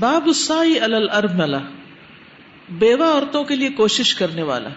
باب 0.00 0.26
السائی 0.26 0.80
الرملا 0.80 1.58
بیوہ 2.70 3.04
عورتوں 3.04 3.44
کے 3.44 3.56
لیے 3.56 3.68
کوشش 3.68 4.14
کرنے 4.14 4.42
والا 4.42 4.68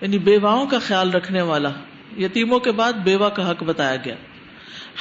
یعنی 0.00 0.18
بیواؤں 0.18 0.66
کا 0.66 0.78
خیال 0.78 1.10
رکھنے 1.10 1.42
والا، 1.42 1.68
یتیموں 2.18 2.58
کے 2.58 2.72
بعد 2.72 2.92
بیوہ 2.92 3.28
کا 3.28 3.50
حق 3.50 3.62
بتایا 3.62 3.96
گیا۔ 4.04 4.14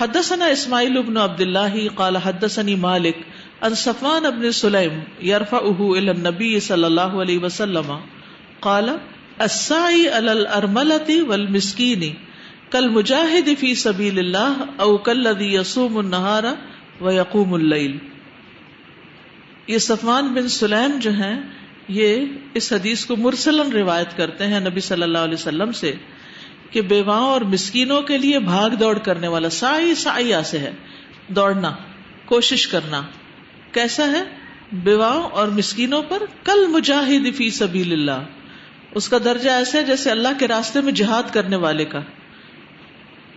حدثنا 0.02 0.46
اسماعیل 0.46 0.98
ابن 0.98 1.18
عبد 1.18 1.42
اللہ 1.42 1.88
قال 1.96 2.16
حدثني 2.16 2.76
مالک 2.76 3.18
ان 3.62 3.76
صفوان 3.76 4.26
ابن 4.26 4.52
سلیم 4.52 5.00
يرفعه 5.22 5.98
الى 5.98 6.10
النبي 6.10 6.60
صلی 6.60 6.84
اللہ 6.84 7.02
علیہ 7.02 7.40
وسلم، 7.40 7.94
قال، 8.60 8.90
السعی 9.38 10.08
علی 10.08 10.30
الارملة 10.30 11.24
والمسکین، 11.28 12.14
کالمجاہد 12.70 13.50
فی 13.60 13.76
سبیل 13.76 14.20
اللہ، 14.20 14.64
او 14.78 14.98
کالذی 14.98 15.56
یصوم 15.56 15.98
النهار 15.98 16.44
ویقوم 17.02 17.54
اللیل۔ 17.54 17.98
یہ 19.68 19.78
صفوان 19.78 20.28
بن 20.28 20.48
سلیم 20.48 21.00
جو 21.00 21.12
ہیں، 21.12 21.42
یہ 21.88 22.26
اس 22.54 22.74
حدیث 22.74 23.06
کو 23.06 23.16
مرسلن 23.16 23.72
روایت 23.72 24.18
کرتے 24.18 24.48
ہیں 24.48 24.60
نبی 24.60 24.80
صلی 24.80 25.04
اللہ 25.04 25.18
علیہ 25.18 25.34
وسلم 25.34 25.72
سے 25.72 25.94
کہ 26.70 26.82
بیواؤں 26.82 27.30
اور 27.30 27.42
مسکینوں 27.42 28.02
کے 28.02 28.18
لیے 28.18 28.40
بھاگ 28.40 28.70
دوڑ 28.70 28.98
کرنے 28.98 29.28
والا 29.28 29.50
سائی 29.50 29.96
سائیا 29.96 30.44
سے 30.44 30.58
ہے۔ 30.58 30.72
دوڑنا، 31.28 31.76
کوشش 32.26 32.68
کرنا۔ 32.68 33.02
کیسا 33.72 34.08
ہے؟ 34.08 34.24
بیواؤں 34.74 35.24
اور 35.24 35.48
مسکینوں 35.48 36.04
پر 36.04 36.24
کل 36.44 36.68
مجاہد 36.68 37.36
فی 37.36 37.50
سبیل 37.50 37.94
اللہ۔ 37.94 38.24
اس 38.92 39.10
کا 39.10 39.18
درجہ 39.24 39.50
ایسا 39.50 39.78
ہے 39.78 39.84
جیسے 39.84 40.12
اللہ 40.12 40.28
کے 40.40 40.48
راستے 40.48 40.82
میں 40.82 40.92
جہاد 40.92 41.34
کرنے 41.34 41.56
والے 41.56 41.86
کا۔ 41.86 42.00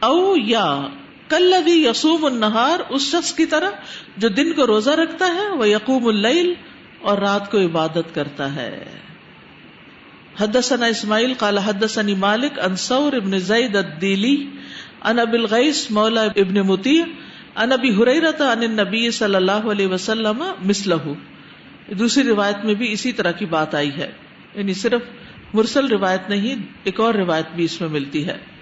او 0.00 0.34
یا 0.36 0.86
کل 1.28 1.54
یسوم 1.66 2.24
النہار، 2.24 2.80
اس 2.88 3.02
شخص 3.02 3.32
کی 3.32 3.46
طرح 3.46 3.70
جو 4.16 4.28
دن 4.28 4.52
کو 4.52 4.66
روزہ 4.66 4.90
رکھتا 4.90 5.26
ہے، 5.26 5.48
وہ 5.48 5.68
یقوم 5.68 6.06
اللیل 6.06 6.54
اور 7.00 7.18
رات 7.18 7.50
کو 7.50 7.58
عبادت 7.58 8.14
کرتا 8.14 8.54
ہے۔ 8.54 8.84
حدثنا 10.40 10.86
اسماعیل 10.86 11.34
قال 11.34 11.58
حدثني 11.58 12.14
مالک 12.14 12.58
ان 12.58 12.76
ثور 12.76 13.12
ابن 13.12 13.38
زید 13.38 13.76
الدیلی 13.76 14.50
ان 15.04 15.18
ابی 15.18 15.38
الغیس 15.38 15.90
مولا 15.90 16.22
ابن 16.22 16.54
مطیع 16.54 17.04
ان 17.56 17.72
ابی 17.72 17.88
حریرہ 17.88 18.42
عن 18.52 18.58
النبی 18.58 19.10
صلی 19.10 19.34
اللہ 19.34 19.52
علیہ 19.52 19.86
وسلم 19.86 20.44
مثلہ 20.60 20.94
دوسری 21.98 22.22
روایت 22.22 22.64
میں 22.64 22.74
بھی 22.74 22.92
اسی 22.92 23.12
طرح 23.12 23.30
کی 23.30 23.46
بات 23.46 23.74
آئی 23.74 23.90
ہے۔ 23.90 24.12
یعنی 24.54 24.74
صرف 24.74 25.00
مرسل 25.54 25.86
روایت 25.86 26.28
نہیں، 26.28 26.56
ایک 26.84 27.00
اور 27.00 27.14
روایت 27.14 27.46
بھی 27.54 27.64
اس 27.64 27.80
میں 27.80 27.88
ملتی 27.88 28.26
ہے۔ 28.26 28.55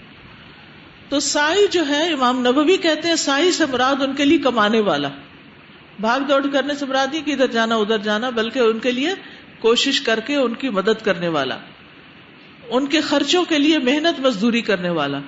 تو 1.08 1.20
سائی 1.20 1.66
جو 1.70 1.88
ہے، 1.88 2.12
امام 2.12 2.46
نبوی 2.46 2.76
کہتے 2.76 3.08
ہیں، 3.08 3.16
سائی 3.16 3.52
سے 3.52 3.66
مراد 3.66 4.02
ان 4.02 4.14
کے 4.14 4.24
لیے 4.24 4.38
کمانے 4.38 4.80
والا۔ 4.80 5.08
بھاگ 6.00 6.20
دوڑ 6.20 6.46
کرنے 6.52 6.74
سے 6.74 6.86
مراد 6.86 7.06
نہیں 7.12 7.22
کہ 7.22 7.30
ادھر 7.30 7.46
جانا 7.46 7.76
ادھر 7.76 7.98
جانا، 7.98 8.30
بلکہ 8.30 8.58
ان 8.58 8.78
کے 8.78 8.90
لیے 8.90 9.08
کوشش 9.58 10.00
کر 10.00 10.20
کے 10.20 10.34
ان 10.34 10.54
کی 10.54 10.68
مدد 10.68 11.04
کرنے 11.04 11.28
والا۔ 11.28 11.56
ان 12.70 12.86
کے 12.86 13.00
خرچوں 13.00 13.44
کے 13.44 13.58
لیے 13.58 13.78
محنت 13.78 14.20
مزدوری 14.20 14.60
کرنے 14.60 14.88
والا۔ 14.88 15.18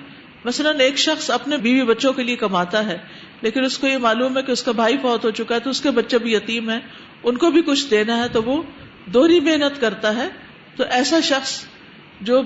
مثلاً 0.45 0.79
ایک 0.79 0.97
شخص 0.97 1.31
اپنے 1.31 1.57
بیوی 1.57 1.81
بچوں 1.81 2.13
کے 2.13 2.23
لیے 2.23 2.35
کماتا 2.35 2.85
ہے، 2.85 2.97
لیکن 3.41 3.63
اس 3.63 3.77
کو 3.77 3.87
یہ 3.87 3.97
معلوم 3.97 4.37
ہے 4.37 4.43
کہ 4.43 4.51
اس 4.51 4.63
کا 4.63 4.71
بھائی 4.71 4.97
فوت 5.01 5.25
ہو 5.25 5.29
چکا 5.29 5.55
ہے، 5.55 5.59
تو 5.59 5.69
اس 5.69 5.81
کے 5.81 5.91
بچے 5.91 6.17
بھی 6.17 6.33
یتیم 6.33 6.69
ہیں۔ 6.69 6.79
ان 7.23 7.37
کو 7.37 7.51
بھی 7.51 7.61
کچھ 7.61 7.89
دینا 7.91 8.17
ہے 8.17 8.27
تو 8.27 8.43
وہ 8.43 8.63
دوہری 9.05 9.39
محنت 9.39 9.81
کرتا 9.81 10.15
ہے۔ 10.15 10.27
تو 10.75 10.83
ایسا 10.89 11.19
شخص 11.19 11.63
جو 12.21 12.41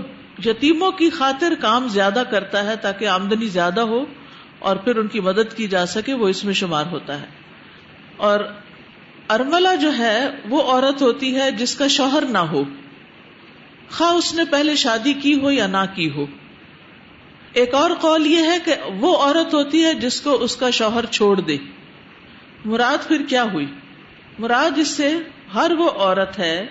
یتیموں 0.46 0.92
کی 0.92 1.10
خاطر 1.10 1.54
کام 1.62 1.88
زیادہ 1.88 2.24
کرتا 2.32 2.64
ہے 2.64 2.76
تاکہ 2.76 3.08
آمدنی 3.08 3.46
زیادہ 3.46 3.82
ہو 3.82 4.06
اور 4.60 4.76
پھر 4.76 4.96
ان 4.96 5.08
کی 5.08 5.20
مدد 5.20 5.58
کی 5.58 5.68
جا 5.68 5.86
سکے، 5.86 6.14
وہ 6.14 6.28
اس 6.28 6.46
میں 6.46 6.54
شمار 6.54 6.86
ہوتا 6.92 7.22
ہے۔ 7.22 7.26
اور 8.18 8.40
ارملا 9.30 9.76
جو 9.76 9.98
ہے، 9.98 10.30
وہ 10.50 10.62
عورت 10.62 11.02
ہوتی 11.02 11.36
ہے 11.36 11.52
جس 11.52 11.76
کا 11.76 11.88
شوہر 11.88 12.24
نہ 12.30 12.38
ہو۔ 12.38 12.64
خواہ 13.92 14.12
اس 14.12 14.34
نے 14.34 14.44
پہلے 14.46 14.76
شادی 14.76 15.14
کی 15.14 15.40
ہو 15.42 15.52
یا 15.52 15.68
نہ 15.68 15.86
کی 15.96 16.12
ہو۔ 16.12 16.26
ایک 17.54 17.74
اور 17.74 17.92
قول 18.02 18.28
یہ 18.28 18.38
ہے 18.38 18.58
کہ 18.66 18.76
وہ 19.00 19.18
عورت 19.18 19.54
ہوتی 19.54 19.86
ہے 19.86 19.94
جس 19.94 20.22
کو 20.22 20.34
اس 20.34 20.56
کا 20.56 20.70
شوہر 20.70 21.06
چھوڑ 21.06 21.40
دے۔ 21.40 21.58
مراد 22.66 23.08
پھر 23.08 23.22
کیا 23.30 23.44
ہوئی؟ 23.44 23.66
مراد 24.40 24.78
اس 24.78 24.88
سے، 24.88 25.18
ہر 25.54 25.72
وہ 25.72 25.90
عورت 25.90 26.40
ہے 26.40 26.66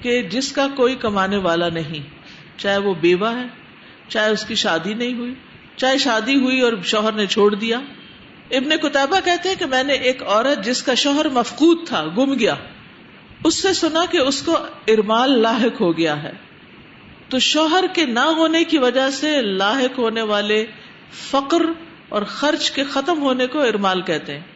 کہ 0.00 0.22
جس 0.22 0.52
کا 0.52 0.66
کوئی 0.76 0.94
کمانے 0.94 1.36
والا 1.36 1.68
نہیں۔ 1.68 2.21
چاہے 2.62 2.78
وہ 2.78 2.94
بیوہ 2.94 3.36
ہے، 3.36 3.46
چاہے 4.08 4.30
اس 4.30 4.44
کی 4.44 4.54
شادی 4.54 4.94
نہیں 4.94 5.14
ہوئی، 5.14 5.34
چاہے 5.76 5.98
شادی 5.98 6.34
ہوئی 6.34 6.60
اور 6.60 6.72
شوہر 6.84 7.12
نے 7.12 7.26
چھوڑ 7.26 7.54
دیا۔ 7.54 7.80
ابن 8.50 8.76
کتابہ 8.76 9.20
کہتے 9.24 9.48
ہیں 9.48 9.56
کہ 9.56 9.66
میں 9.66 9.84
نے 9.84 9.92
ایک 9.92 10.22
عورت 10.22 10.64
جس 10.64 10.82
کا 10.82 10.94
شوہر 10.94 11.28
مفقود 11.28 11.86
تھا، 11.86 12.06
گم 12.06 12.38
گیا۔ 12.38 12.54
اس 13.44 13.62
سے 13.62 13.72
سنا 13.72 14.04
کہ 14.10 14.18
اس 14.18 14.42
کو 14.42 14.56
ارمال 14.88 15.42
لاحق 15.42 15.80
ہو 15.80 15.96
گیا 15.96 16.22
ہے۔ 16.22 16.32
تو 17.28 17.38
شوہر 17.38 17.84
کے 17.92 18.06
نہ 18.06 18.20
ہونے 18.20 18.64
کی 18.64 18.78
وجہ 18.78 19.10
سے 19.10 19.42
لاحق 19.42 19.98
ہونے 19.98 20.22
والے 20.22 20.66
فقر 21.30 21.62
اور 22.08 22.22
خرچ 22.22 22.70
کے 22.70 22.84
ختم 22.84 23.22
ہونے 23.22 23.46
کو 23.46 23.62
ارمال 23.62 24.02
کہتے 24.02 24.32
ہیں۔ 24.32 24.46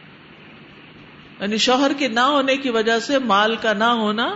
یعنی 1.39 1.57
شوہر 1.57 1.91
کے 1.97 2.07
نہ 2.07 2.19
ہونے 2.19 2.57
کی 2.57 2.69
وجہ 2.69 2.99
سے 2.99 3.19
مال 3.19 3.55
کا 3.55 3.73
نہ 3.73 3.83
ہونا 3.83 4.35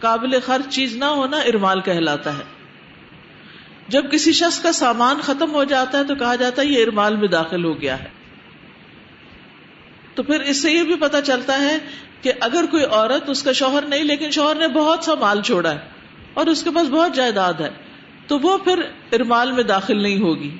قابل 0.00 0.40
خرچ 0.40 0.74
چیز 0.74 0.96
نہ 0.96 1.04
ہونا 1.04 1.36
ارمال 1.36 1.80
کہلاتا 1.80 2.38
ہے۔ 2.38 2.42
جب 3.88 4.12
کسی 4.12 4.32
شخص 4.32 4.62
کا 4.62 4.72
سامان 4.72 5.16
ختم 5.22 5.54
ہو 5.54 5.64
جاتا 5.64 5.98
ہے 5.98 6.04
تو 6.04 6.14
کہا 6.14 6.34
جاتا 6.34 6.62
ہے 6.62 6.66
یہ 6.66 6.82
ارمال 6.82 7.16
میں 7.16 7.28
داخل 7.28 7.64
ہو 7.64 7.80
گیا 7.80 8.02
ہے۔ 8.02 8.08
تو 10.14 10.22
پھر 10.22 10.40
اس 10.40 10.62
سے 10.62 10.72
یہ 10.72 10.82
بھی 10.82 10.94
پتا 10.94 11.22
چلتا 11.22 11.60
ہے 11.60 11.78
کہ 12.22 12.32
اگر 12.40 12.64
کوئی 12.70 12.84
عورت 12.84 13.28
اس 13.28 13.42
کا 13.42 13.52
شوہر 13.52 13.82
نہیں، 13.82 14.04
لیکن 14.04 14.30
شوہر 14.30 14.54
نے 14.54 14.68
بہت 14.68 15.04
سا 15.04 15.14
مال 15.14 15.42
چھوڑا 15.42 15.70
ہے 15.70 15.78
اور 16.34 16.46
اس 16.46 16.62
کے 16.62 16.70
پاس 16.70 16.88
بہت 16.88 17.14
جائیداد 17.14 17.54
ہے، 17.54 17.70
تو 18.26 18.38
وہ 18.38 18.58
پھر 18.58 18.78
ارمال 19.12 19.52
میں 19.52 19.62
داخل 19.62 20.02
نہیں 20.02 20.20
ہوگی، 20.20 20.56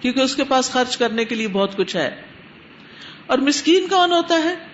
کیونکہ 0.00 0.20
اس 0.20 0.36
کے 0.36 0.44
پاس 0.44 0.70
خرچ 0.70 0.96
کرنے 0.96 1.24
کے 1.24 1.34
لیے 1.34 1.48
بہت 1.48 1.76
کچھ 1.76 1.96
ہے۔ 1.96 2.22
اور 3.26 3.38
مسکین 3.38 3.88
کون 3.88 4.12
ہوتا 4.12 4.34
ہے؟ 4.34 4.69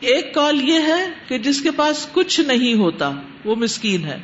ایک 0.00 0.34
کال 0.34 0.68
یہ 0.68 0.78
ہے 0.78 1.06
کہ 1.28 1.38
جس 1.38 1.62
کے 1.62 1.70
پاس 1.70 2.06
کچھ 2.12 2.40
نہیں 2.40 2.74
ہوتا، 2.74 3.12
وہ 3.44 3.54
مسکین 3.54 4.04
ہے۔ 4.04 4.22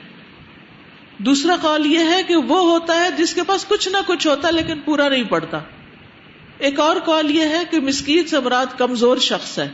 دوسرا 1.19 1.57
کال 1.63 1.87
یہ 1.87 1.99
ہے 1.99 2.23
کہ 2.23 2.37
وہ 2.37 2.71
ہوتا 2.71 3.05
ہے 3.05 3.11
جس 3.11 3.35
کے 3.35 3.43
پاس 3.43 3.65
کچھ 3.69 3.89
نہ 3.89 3.97
کچھ 4.07 4.27
ہوتا 4.27 4.51
لیکن 4.51 4.81
پورا 4.81 5.09
نہیں 5.09 5.25
پڑتا۔ 5.25 5.61
ایک 6.59 6.81
اور 6.81 6.97
کال 6.97 7.31
یہ 7.31 7.45
ہے 7.45 7.63
کہ 7.71 7.81
مسکین 7.81 8.27
سے 8.27 8.41
مراد 8.41 8.67
کمزور 8.79 9.17
شخص 9.17 9.59
ہے۔ 9.59 9.69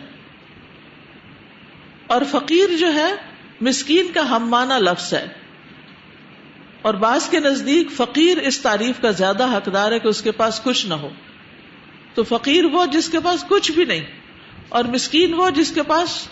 اور 2.06 2.22
فقیر 2.30 2.76
جو 2.76 2.94
ہے، 2.94 3.12
مسکین 3.60 4.12
کا 4.12 4.36
ہم 4.36 4.48
مانا 4.48 4.78
لفظ 4.78 5.14
ہے۔ 5.14 5.26
اور 6.82 6.94
بعض 6.94 7.28
کے 7.28 7.40
نزدیک 7.40 7.90
فقیر 7.90 8.38
اس 8.38 8.60
تعریف 8.60 9.02
کا 9.02 9.10
زیادہ 9.10 9.56
حقدار 9.56 9.92
ہے 9.92 9.98
کہ 9.98 10.08
اس 10.08 10.22
کے 10.22 10.30
پاس 10.30 10.60
کچھ 10.64 10.86
نہ 10.86 10.94
ہو۔ 10.94 11.10
تو 12.14 12.22
فقیر 12.22 12.64
وہ 12.64 12.86
جس 12.86 13.08
کے 13.08 13.20
پاس 13.20 13.44
کچھ 13.48 13.72
بھی 13.72 13.84
نہیں۔ 13.84 14.19
اور 14.70 14.84
مسکین 14.84 15.34
وہ 15.34 15.50
جس 15.50 15.72
کے 15.72 15.82
پاس 15.82 16.28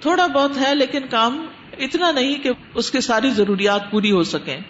تھوڑا 0.00 0.26
بہت 0.26 0.50
ہے 0.60 0.74
لیکن 0.74 1.06
کام 1.10 1.46
اتنا 1.78 2.12
نہیں 2.12 2.34
کہ 2.34 2.50
اس 2.74 2.90
کے 2.90 3.00
ساری 3.00 3.30
ضروریات 3.30 3.90
پوری 3.90 4.10
ہو 4.10 4.22
سکیں۔ 4.22 4.60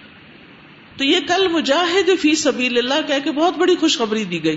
تو 0.97 1.05
یہ 1.05 1.21
کل 1.29 1.49
مجاہد 1.49 2.11
فی 2.21 2.35
سبیل 2.35 2.79
اللہ 2.79 3.07
کہہ 3.07 3.25
کے 3.25 3.33
بہت 3.33 3.59
بڑی 3.59 3.77
خوشخبری 3.77 4.25
دی 4.25 4.45
گئی۔ 4.45 4.57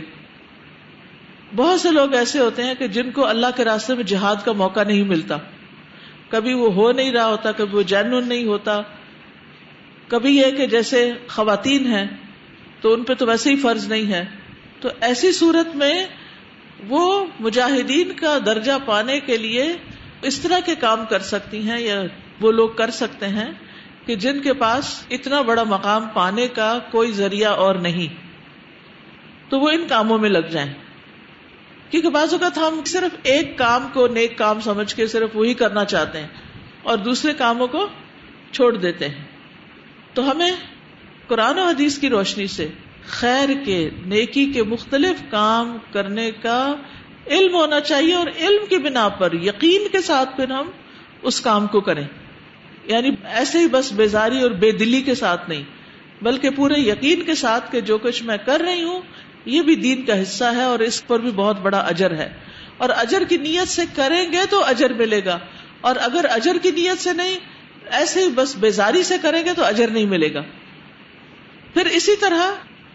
بہت 1.55 1.81
سے 1.81 1.91
لوگ 1.91 2.13
ایسے 2.13 2.39
ہوتے 2.39 2.63
ہیں 2.63 2.73
کہ 2.79 2.87
جن 2.87 3.11
کو 3.11 3.27
اللہ 3.27 3.47
کے 3.55 3.63
راستے 3.63 3.93
میں 3.93 4.03
جہاد 4.03 4.35
کا 4.45 4.51
موقع 4.51 4.83
نہیں 4.83 5.03
ملتا۔ 5.03 5.37
کبھی 6.29 6.53
وہ 6.53 6.73
ہو 6.73 6.91
نہیں 6.91 7.11
رہا 7.11 7.25
ہوتا، 7.25 7.51
کبھی 7.51 7.77
وہ 7.77 7.81
جینون 7.81 8.27
نہیں 8.27 8.43
ہوتا۔ 8.43 8.81
کبھی 10.07 10.37
یہ 10.37 10.51
کہ 10.51 10.67
جیسے 10.67 11.11
خواتین 11.27 11.87
ہیں 11.87 12.07
تو 12.81 12.93
ان 12.93 13.03
پہ 13.03 13.13
تو 13.13 13.25
ویسے 13.25 13.49
ہی 13.49 13.55
فرض 13.55 13.87
نہیں 13.87 14.13
ہے۔ 14.13 14.25
تو 14.79 14.89
ایسی 15.01 15.31
صورت 15.31 15.75
میں 15.75 16.05
وہ 16.87 17.25
مجاہدین 17.39 18.13
کا 18.13 18.37
درجہ 18.45 18.71
پانے 18.85 19.19
کے 19.19 19.37
لیے 19.37 19.77
اس 20.21 20.39
طرح 20.39 20.59
کے 20.59 20.75
کام 20.75 21.05
کر 21.09 21.19
سکتی 21.19 21.69
ہیں 21.69 21.81
یا 21.81 22.01
وہ 22.41 22.51
لوگ 22.51 22.69
کر 22.69 22.89
سکتے 22.89 23.27
ہیں 23.27 23.51
کہ 24.05 24.15
جن 24.15 24.41
کے 24.41 24.53
پاس 24.53 25.05
اتنا 25.09 25.41
بڑا 25.41 25.63
مقام 25.63 26.07
پانے 26.13 26.47
کا 26.47 26.79
کوئی 26.91 27.11
ذریعہ 27.11 27.51
اور 27.51 27.75
نہیں۔ 27.75 28.15
تو 29.49 29.59
وہ 29.59 29.69
ان 29.69 29.87
کاموں 29.89 30.17
میں 30.17 30.29
لگ 30.29 30.47
جائیں۔ 30.51 30.73
کیونکہ 31.89 32.09
بعض 32.09 32.33
اوقات 32.33 32.57
ہم 32.57 32.81
صرف 32.85 33.15
ایک 33.23 33.57
کام 33.57 33.87
کو 33.93 34.07
نیک 34.07 34.37
کام 34.37 34.59
سمجھ 34.59 34.95
کے 34.95 35.07
صرف 35.07 35.29
وہی 35.33 35.53
کرنا 35.53 35.85
چاہتے 35.85 36.19
ہیں 36.19 36.27
اور 36.83 36.97
دوسرے 36.97 37.33
کاموں 37.33 37.67
کو 37.67 37.87
چھوڑ 38.51 38.77
دیتے 38.77 39.09
ہیں۔ 39.09 39.25
تو 40.13 40.31
ہمیں 40.31 40.51
قرآن 41.27 41.59
و 41.59 41.63
حدیث 41.63 41.99
کی 41.99 42.09
روشنی 42.09 42.47
سے 42.47 42.67
خیر 43.07 43.49
کے، 43.65 43.89
نیکی 44.05 44.45
کے 44.45 44.63
مختلف 44.63 45.23
کام 45.29 45.77
کرنے 45.91 46.31
کا 46.31 46.75
علم 47.27 47.55
ہونا 47.55 47.79
چاہیے 47.79 48.13
اور 48.13 48.27
علم 48.39 48.65
کی 48.69 48.77
بنا 48.77 49.09
پر، 49.09 49.33
یقین 49.33 49.87
کے 49.91 50.01
ساتھ 50.01 50.35
پھر 50.35 50.51
ہم 50.51 50.69
اس 51.21 51.41
کام 51.41 51.67
کو 51.67 51.81
کریں۔ 51.81 52.07
یعنی 52.85 53.09
ایسے 53.23 53.59
ہی 53.59 53.67
بس 53.67 53.91
بیزاری 53.91 54.41
اور 54.41 54.51
بے 54.51 54.71
دلی 54.71 55.01
کے 55.01 55.15
ساتھ 55.15 55.49
نہیں، 55.49 55.63
بلکہ 56.21 56.49
پورے 56.49 56.79
یقین 56.79 57.21
کے 57.21 57.35
ساتھ 57.35 57.71
کہ 57.71 57.81
جو 57.81 57.97
کچھ 57.97 58.23
میں 58.23 58.37
کر 58.45 58.61
رہی 58.61 58.83
ہوں، 58.83 59.01
یہ 59.45 59.61
بھی 59.61 59.75
دین 59.75 60.05
کا 60.05 60.21
حصہ 60.21 60.43
ہے 60.55 60.63
اور 60.63 60.79
اس 60.79 61.07
پر 61.07 61.19
بھی 61.19 61.31
بہت 61.31 61.59
بڑا 61.59 61.79
اجر 61.79 62.11
ہے۔ 62.11 62.33
اور 62.77 62.89
اجر 62.89 63.23
کی 63.29 63.37
نیت 63.37 63.67
سے 63.67 63.81
کریں 63.95 64.31
گے 64.31 64.37
تو 64.49 64.65
اجر 64.65 64.93
ملے 64.93 65.25
گا۔ 65.25 65.39
اور 65.81 65.95
اگر 66.01 66.25
اجر 66.29 66.57
کی 66.61 66.71
نیت 66.71 67.01
سے 67.01 67.13
نہیں، 67.13 67.39
ایسے 67.85 68.23
ہی 68.23 68.27
بس 68.35 68.55
بیزاری 68.55 69.03
سے 69.03 69.15
کریں 69.21 69.45
گے 69.45 69.53
تو 69.53 69.65
اجر 69.65 69.87
نہیں 69.87 70.05
ملے 70.05 70.33
گا۔ 70.33 70.43
پھر 71.73 71.85
اسی 71.85 72.15
طرح 72.15 72.51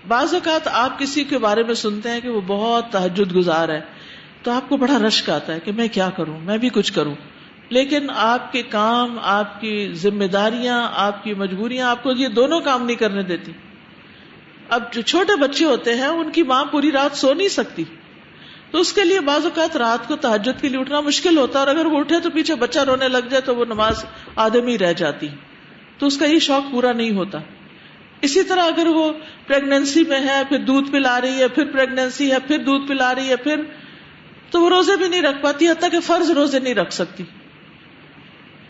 بعض 0.09 0.35
اوقات 0.35 0.69
آپ 0.69 0.99
کسی 0.99 1.25
کے 1.25 1.39
بارے 1.39 1.63
میں 1.63 1.75
سنتے 1.75 2.11
ہیں 2.11 2.21
کہ 2.21 2.29
وہ 2.29 2.41
بہت 2.47 2.93
تحجد 2.93 3.37
گزار 3.37 3.69
ہے، 3.69 3.81
تو 4.43 4.51
آپ 4.51 4.69
کو 4.69 4.77
بڑا 4.77 4.99
رشک 4.99 5.31
آتا 5.31 5.55
ہے 5.55 5.61
کہ 5.61 5.73
میں 5.73 5.89
کیا 5.93 6.11
کروں، 6.11 6.41
میں 6.41 6.59
بھی 6.59 6.69
کچھ 6.69 6.93
کروں۔ 6.93 7.15
لیکن 7.69 8.07
آپ 8.17 8.53
کے 8.53 8.63
کام، 8.63 9.19
آپ 9.23 9.61
کی 9.61 9.93
ذمہ 9.93 10.25
داریاں، 10.25 10.89
آپ 10.95 11.25
کی 11.25 11.35
مجبوریاں، 11.35 11.91
آپ 11.91 12.03
کو 12.03 12.13
یہ 12.13 12.29
دونوں 12.29 12.61
کام 12.61 12.87
نہیں 12.87 12.97
کرنے 12.97 13.23
دیتی۔ 13.23 13.53
اب 14.69 14.93
جو 14.93 15.03
چھوٹے 15.03 15.37
بچے 15.37 15.65
ہوتے 15.65 15.95
ہیں، 15.95 16.07
ان 16.07 16.33
کی 16.33 16.43
ماں 16.43 16.65
پوری 16.65 16.93
رات 16.93 17.17
سو 17.17 17.35
نہیں 17.35 17.49
سکتی۔ 17.49 17.85
تو 18.71 18.79
اس 18.79 18.93
کے 18.93 19.05
لیے 19.05 19.21
بعض 19.21 19.45
اوقات 19.45 19.77
رات 19.77 20.09
کو 20.09 20.17
تحجد 20.17 20.61
کے 20.61 20.69
لیے 20.69 20.81
اٹھنا 20.81 21.01
مشکل 21.01 21.39
ہوتا 21.39 21.61
ہے 21.61 21.67
اور 21.67 21.75
اگر 21.75 21.87
وہ 21.87 21.99
اٹھے 21.99 22.21
تو 22.21 22.31
پیچھے 22.31 22.55
بچہ 22.55 22.79
رونے 22.79 23.09
لگ 23.09 23.29
جائے 23.31 23.41
تو 23.41 23.57
وہ 23.57 23.65
نماز 23.65 24.05
آدمی 24.37 24.79
رہ 24.79 24.93
جاتی۔ 24.93 25.29
تو 25.99 26.07
اس 26.07 26.19
کا 26.19 26.27
یہ 26.27 26.39
شوق 26.39 26.73
پورا 26.73 26.93
نہیں 26.93 27.17
ہوتا۔ 27.17 27.39
اسی 28.21 28.43
طرح 28.43 28.61
اگر 28.61 28.87
وہ 28.87 29.13
پریگنینسی 29.47 30.05
میں 30.09 30.21
ہے، 30.21 30.43
پھر 30.49 30.59
دودھ 30.59 30.91
پلا 30.91 31.21
رہی 31.21 31.39
ہے، 31.39 31.49
پھر 31.49 31.65
پریگنینسی 31.65 32.33
ہے، 32.33 32.37
پھر 32.47 32.59
دودھ 32.59 32.89
پلا 32.89 33.15
رہی 33.15 33.29
ہے، 33.29 33.37
پھر 33.37 33.61
تو 34.51 34.61
وہ 34.61 34.69
روزے 34.69 34.97
بھی 34.97 35.09
نہیں 35.09 35.23
رکھ 35.23 35.43
پاتی، 35.43 35.69
حتیٰ 35.69 35.91
کہ 35.91 36.01
فرض 36.01 36.31
روزے 36.31 36.59
نہیں 36.59 36.75
رکھ 36.75 36.93
سکتی۔ 36.93 37.25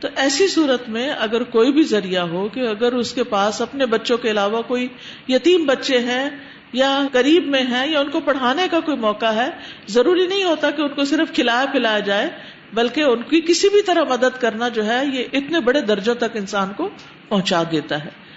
تو 0.01 0.09
ایسی 0.17 0.49
صورت 0.49 0.89
میں 0.89 1.11
اگر 1.11 1.43
کوئی 1.43 1.73
بھی 1.73 1.83
ذریعہ 1.83 2.23
ہو 2.23 2.49
کہ 2.49 2.61
اگر 2.61 2.93
اس 2.93 3.13
کے 3.13 3.25
پاس 3.25 3.61
اپنے 3.61 3.87
بچوں 3.87 4.17
کے 4.17 4.31
علاوہ 4.31 4.63
کوئی 4.63 4.89
یتیم 5.29 5.67
بچے 5.67 5.99
ہیں 5.99 6.31
یا 6.73 7.03
قریب 7.13 7.47
میں 7.47 7.63
ہیں 7.63 7.87
یا 7.87 8.01
ان 8.01 8.11
کو 8.11 8.21
پڑھانے 8.21 8.67
کا 8.71 8.81
کوئی 8.81 8.97
موقع 8.97 9.27
ہے، 9.27 9.51
ضروری 9.89 10.27
نہیں 10.27 10.45
ہوتا 10.45 10.71
کہ 10.71 10.83
ان 10.83 10.89
کو 10.89 11.05
صرف 11.05 11.35
کھلایا 11.35 11.65
پلایا 11.73 11.99
جائے، 11.99 12.31
بلکہ 12.75 13.01
ان 13.01 13.23
کی 13.23 13.41
کسی 13.41 13.69
بھی 13.69 13.83
طرح 13.83 14.05
مدد 14.05 14.41
کرنا 14.41 14.69
جو 14.69 14.87
ہے، 14.87 15.05
یہ 15.13 15.25
اتنے 15.33 15.61
بڑے 15.61 15.81
درجوں 15.81 16.15
تک 16.15 16.37
انسان 16.37 16.73
کو 16.77 16.91
پہنچا 17.29 17.63
دیتا 17.71 18.05
ہے۔ 18.05 18.28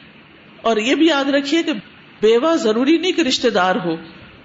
اور 0.61 0.77
یہ 0.77 0.95
بھی 0.95 1.07
یاد 1.07 1.29
رکھیے 1.29 1.63
کہ 1.63 1.73
بیوہ 2.21 2.55
ضروری 2.55 2.97
نہیں 2.97 3.11
کہ 3.11 3.21
رشتے 3.21 3.49
دار 3.49 3.75
ہو 3.75 3.95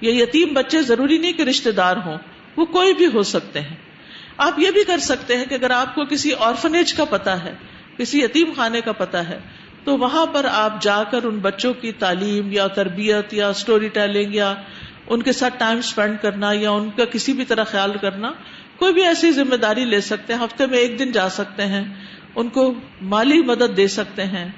یا 0.01 0.23
یتیم 0.23 0.55
بچے 0.55 0.83
ضروری 0.83 1.19
نہیں 1.19 1.33
کہ 1.33 1.43
رشتے 1.43 1.71
دار 1.71 1.97
ہوں، 1.97 2.19
وہ 2.57 2.65
کوئی 2.65 2.95
بھی 2.95 3.07
ہو 3.15 3.23
سکتے 3.23 3.61
ہیں۔ 3.61 3.77
آپ 4.37 4.59
یہ 4.59 4.71
بھی 4.71 4.85
کر 4.85 4.99
سکتے 4.99 5.37
ہیں 5.37 5.45
کہ 5.45 5.55
اگر 5.55 5.71
آپ 5.71 5.95
کو 5.95 6.05
کسی 6.05 6.31
آرفنیج 6.39 6.95
کا 6.95 7.05
پتا 7.05 7.45
ہے، 7.45 7.55
کسی 7.99 8.21
یتیم 8.23 8.53
خانے 8.57 8.81
کا 8.81 8.93
پتا 8.93 9.29
ہے، 9.29 9.39
تو 9.85 9.97
وہاں 9.99 10.27
پر 10.27 10.47
آپ 10.51 10.83
جا 10.83 11.05
کر 11.05 11.25
ان 11.25 11.39
بچوں 11.39 11.73
کی 11.75 11.93
تعلیم 11.93 12.53
یا 12.53 12.67
تربیت 12.67 13.35
یا 13.35 13.49
اسٹوری 13.49 13.89
ٹیلنگ 13.89 14.35
یا 14.35 14.55
ان 15.07 15.23
کے 15.23 15.33
ساتھ 15.33 15.55
ٹائم 15.59 15.79
اسپینڈ 15.79 16.17
کرنا 16.23 16.53
یا 16.53 16.71
ان 16.71 16.91
کا 16.91 17.05
کسی 17.05 17.33
بھی 17.33 17.45
طرح 17.45 17.65
خیال 17.65 17.93
کرنا، 18.01 18.33
کوئی 18.77 18.93
بھی 18.93 19.05
ایسی 19.05 19.33
ذمہ 19.33 19.57
داری 19.57 19.85
لے 19.85 20.01
سکتے 20.01 20.35
ہیں، 20.35 20.41
ہفتے 20.41 20.67
میں 20.67 20.79
ایک 20.79 20.99
دن 20.99 21.13
جا 21.13 21.29
سکتے 21.29 21.67
ہیں، 21.67 21.85
ان 22.35 22.49
کو 22.49 22.75
مالی 23.03 23.43
مدد 23.43 23.77
دے 23.77 23.89
سکتے 23.89 24.25
ہیں۔ 24.25 24.49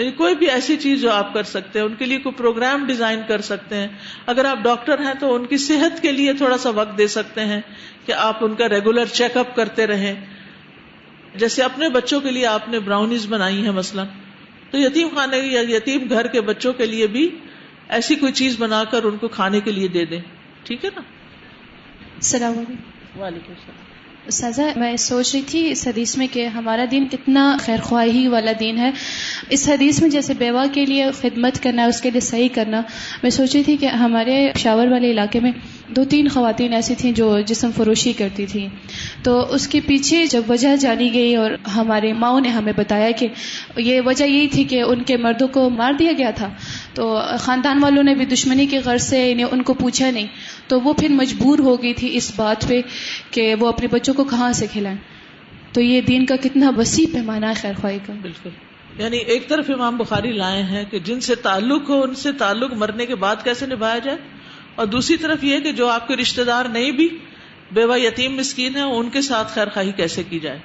یعنی 0.00 0.12
کوئی 0.12 0.34
بھی 0.34 0.50
ایسی 0.50 0.76
چیز 0.76 1.02
جو 1.02 1.12
آپ 1.12 1.34
کر 1.34 1.42
سکتے 1.42 1.78
ہیں 1.78 1.86
ان 1.86 1.94
کے 1.94 2.04
لیے 2.04 2.18
کوئی 2.18 2.34
پروگرام 2.34 2.86
ڈیزائن 2.86 3.20
کر 3.28 3.40
سکتے 3.40 3.76
ہیں۔ 3.76 3.88
اگر 4.26 4.44
آپ 4.44 4.58
ڈاکٹر 4.62 5.00
ہیں 5.00 5.14
تو 5.20 5.34
ان 5.34 5.46
کی 5.46 5.56
صحت 5.56 6.02
کے 6.02 6.12
لیے 6.12 6.32
تھوڑا 6.32 6.58
سا 6.58 6.70
وقت 6.70 6.98
دے 6.98 7.06
سکتے 7.06 7.40
ہیں 7.40 7.60
کہ 8.06 8.12
آپ 8.12 8.44
ان 8.44 8.54
کا 8.54 8.68
ریگولر 8.68 9.04
چیک 9.04 9.36
اپ 9.36 9.56
کرتے 9.56 9.86
رہیں۔ 9.86 10.14
جیسے 11.34 11.62
اپنے 11.62 11.88
بچوں 11.88 12.20
کے 12.20 12.30
لیے 12.30 12.46
آپ 12.46 12.68
نے 12.68 12.78
براؤنیز 12.78 13.26
بنائی 13.28 13.64
ہے 13.64 13.70
مثلاً۔ 13.70 14.06
تو 14.70 14.78
یتیم 14.78 15.08
خانے 15.14 15.38
یا 15.38 15.60
یتیم 15.68 16.00
گھر 16.10 16.26
کے 16.26 16.40
بچوں 16.40 16.72
کے 16.72 16.86
لیے 16.86 17.06
بھی 17.06 17.30
ایسی 17.88 18.14
کوئی 18.14 18.32
چیز 18.32 18.56
بنا 18.58 18.84
کر 18.84 19.04
ان 19.04 19.16
کو 19.16 19.28
کھانے 19.28 19.60
کے 19.60 19.72
لیے 19.72 19.88
دے 19.88 20.04
دیں۔ 20.04 20.20
ٹھیک 20.64 20.84
ہے 20.84 20.90
نا؟ 20.96 21.02
السلام 22.14 22.52
علیکم۔ 22.52 23.20
وعلیکم 23.20 23.52
السلام۔ 23.52 23.99
سزا، 24.28 24.68
میں 24.76 24.96
سوچ 24.96 25.34
رہی 25.34 25.42
تھی 25.42 25.70
اس 25.70 25.86
حدیث 25.86 26.18
میں 26.18 26.26
کہ 26.32 26.46
ہمارا 26.46 26.84
دین 26.90 27.08
کتنا 27.08 27.56
خیر 27.60 27.80
خواہی 27.82 28.28
والا 28.28 28.52
دین 28.60 28.78
ہے۔ 28.78 28.90
اس 29.50 29.68
حدیث 29.68 30.02
میں 30.02 30.10
جیسے 30.10 30.34
بیوہ 30.34 30.64
کے 30.72 30.86
لیے 30.86 31.06
خدمت 31.20 31.62
کرنا، 31.62 31.84
اس 31.84 32.00
کے 32.00 32.10
لیے 32.10 32.20
صحیح 32.20 32.48
کرنا، 32.54 32.82
میں 33.22 33.30
سوچ 33.30 33.54
رہی 33.54 33.62
تھی 33.62 33.76
کہ 33.76 33.86
ہمارے 33.86 34.52
شاور 34.56 34.86
والے 34.86 35.10
علاقے 35.10 35.40
میں 35.40 35.52
دو 35.88 36.04
تین 36.04 36.28
خواتین 36.28 36.72
ایسی 36.72 36.94
تھیں 36.94 37.12
جو 37.12 37.40
جسم 37.40 37.70
فروشی 37.76 38.12
کرتی 38.12 38.46
تھیں۔ 38.46 38.68
تو 39.22 39.54
اس 39.54 39.68
کے 39.68 39.80
پیچھے 39.86 40.26
جب 40.26 40.42
وجہ 40.48 40.76
جانی 40.76 41.14
گئی 41.14 41.34
اور 41.34 41.50
ہمارے 41.76 42.12
ماؤں 42.12 42.40
نے 42.40 42.48
ہمیں 42.48 42.72
بتایا 42.76 43.10
کہ 43.10 43.26
یہ 43.76 44.00
وجہ 44.06 44.24
یہی 44.24 44.48
تھی 44.48 44.64
کہ 44.64 44.82
ان 44.82 45.02
کے 45.02 45.16
مردوں 45.16 45.48
کو 45.48 45.70
مار 45.70 45.92
دیا 45.92 46.12
گیا 46.18 46.30
تھا 46.30 46.48
تو 46.94 47.20
خاندان 47.38 47.82
والوں 47.82 48.02
نے 48.02 48.14
بھی 48.14 48.24
دشمنی 48.24 48.66
کے 48.66 48.78
غرض 48.84 49.02
سے 49.02 49.30
یعنی 49.30 49.44
ان 49.50 49.62
کو 49.62 49.74
پوچھا 49.74 50.10
نہیں۔ 50.10 50.26
تو 50.66 50.80
وہ 50.80 50.92
پھر 50.92 51.08
مجبور 51.08 51.58
ہو 51.58 51.82
گئی 51.82 51.94
تھی 51.94 52.16
اس 52.16 52.32
بات 52.36 52.68
پہ 52.68 52.80
کہ 53.30 53.54
وہ 53.54 53.68
اپنے 53.68 53.86
بچوں 53.86 54.14
کو 54.14 54.24
کہاں 54.24 54.52
سے 54.52 54.66
کھلائیں۔ 54.72 54.98
تو 55.72 55.80
یہ 55.80 56.00
دین 56.00 56.26
کا 56.26 56.36
کتنا 56.36 56.70
وسیع 56.76 57.06
پیمانہ 57.12 57.46
ہے، 57.46 57.54
خیر 57.54 57.72
خواہ 57.80 57.96
کا۔ 58.06 58.12
بالکل۔ 58.22 58.50
یعنی 58.98 59.16
ایک 59.16 59.48
طرف 59.48 59.70
امام 59.70 59.96
بخاری 59.96 60.32
لائے 60.32 60.62
ہیں 60.62 60.84
کہ 60.90 60.98
جن 60.98 61.20
سے 61.20 61.34
تعلق 61.34 61.90
ہو، 61.90 62.02
ان 62.02 62.14
سے 62.14 62.32
تعلق 62.32 62.72
مرنے 62.72 63.06
کے 63.06 63.14
بعد 63.14 63.36
کیسے 63.44 63.66
نبھایا 63.66 63.98
جائے۔ 63.98 64.18
اور 64.74 64.86
دوسری 64.86 65.16
طرف 65.16 65.44
یہ 65.44 65.58
کہ 65.58 65.72
جو 65.72 65.88
آپ 65.88 66.08
کے 66.08 66.16
رشتے 66.16 66.44
دار 66.44 66.64
نہیں 66.64 66.90
بھی، 66.90 67.08
بیوہ 67.72 68.00
یتیم 68.00 68.36
مسکین 68.36 68.76
ہے 68.76 68.80
ان 68.80 69.10
کے 69.10 69.20
ساتھ 69.20 69.52
خیر 69.52 69.68
خواہی 69.68 69.92
کیسے 69.92 70.22
کی 70.22 70.38
جائے؟ 70.38 70.58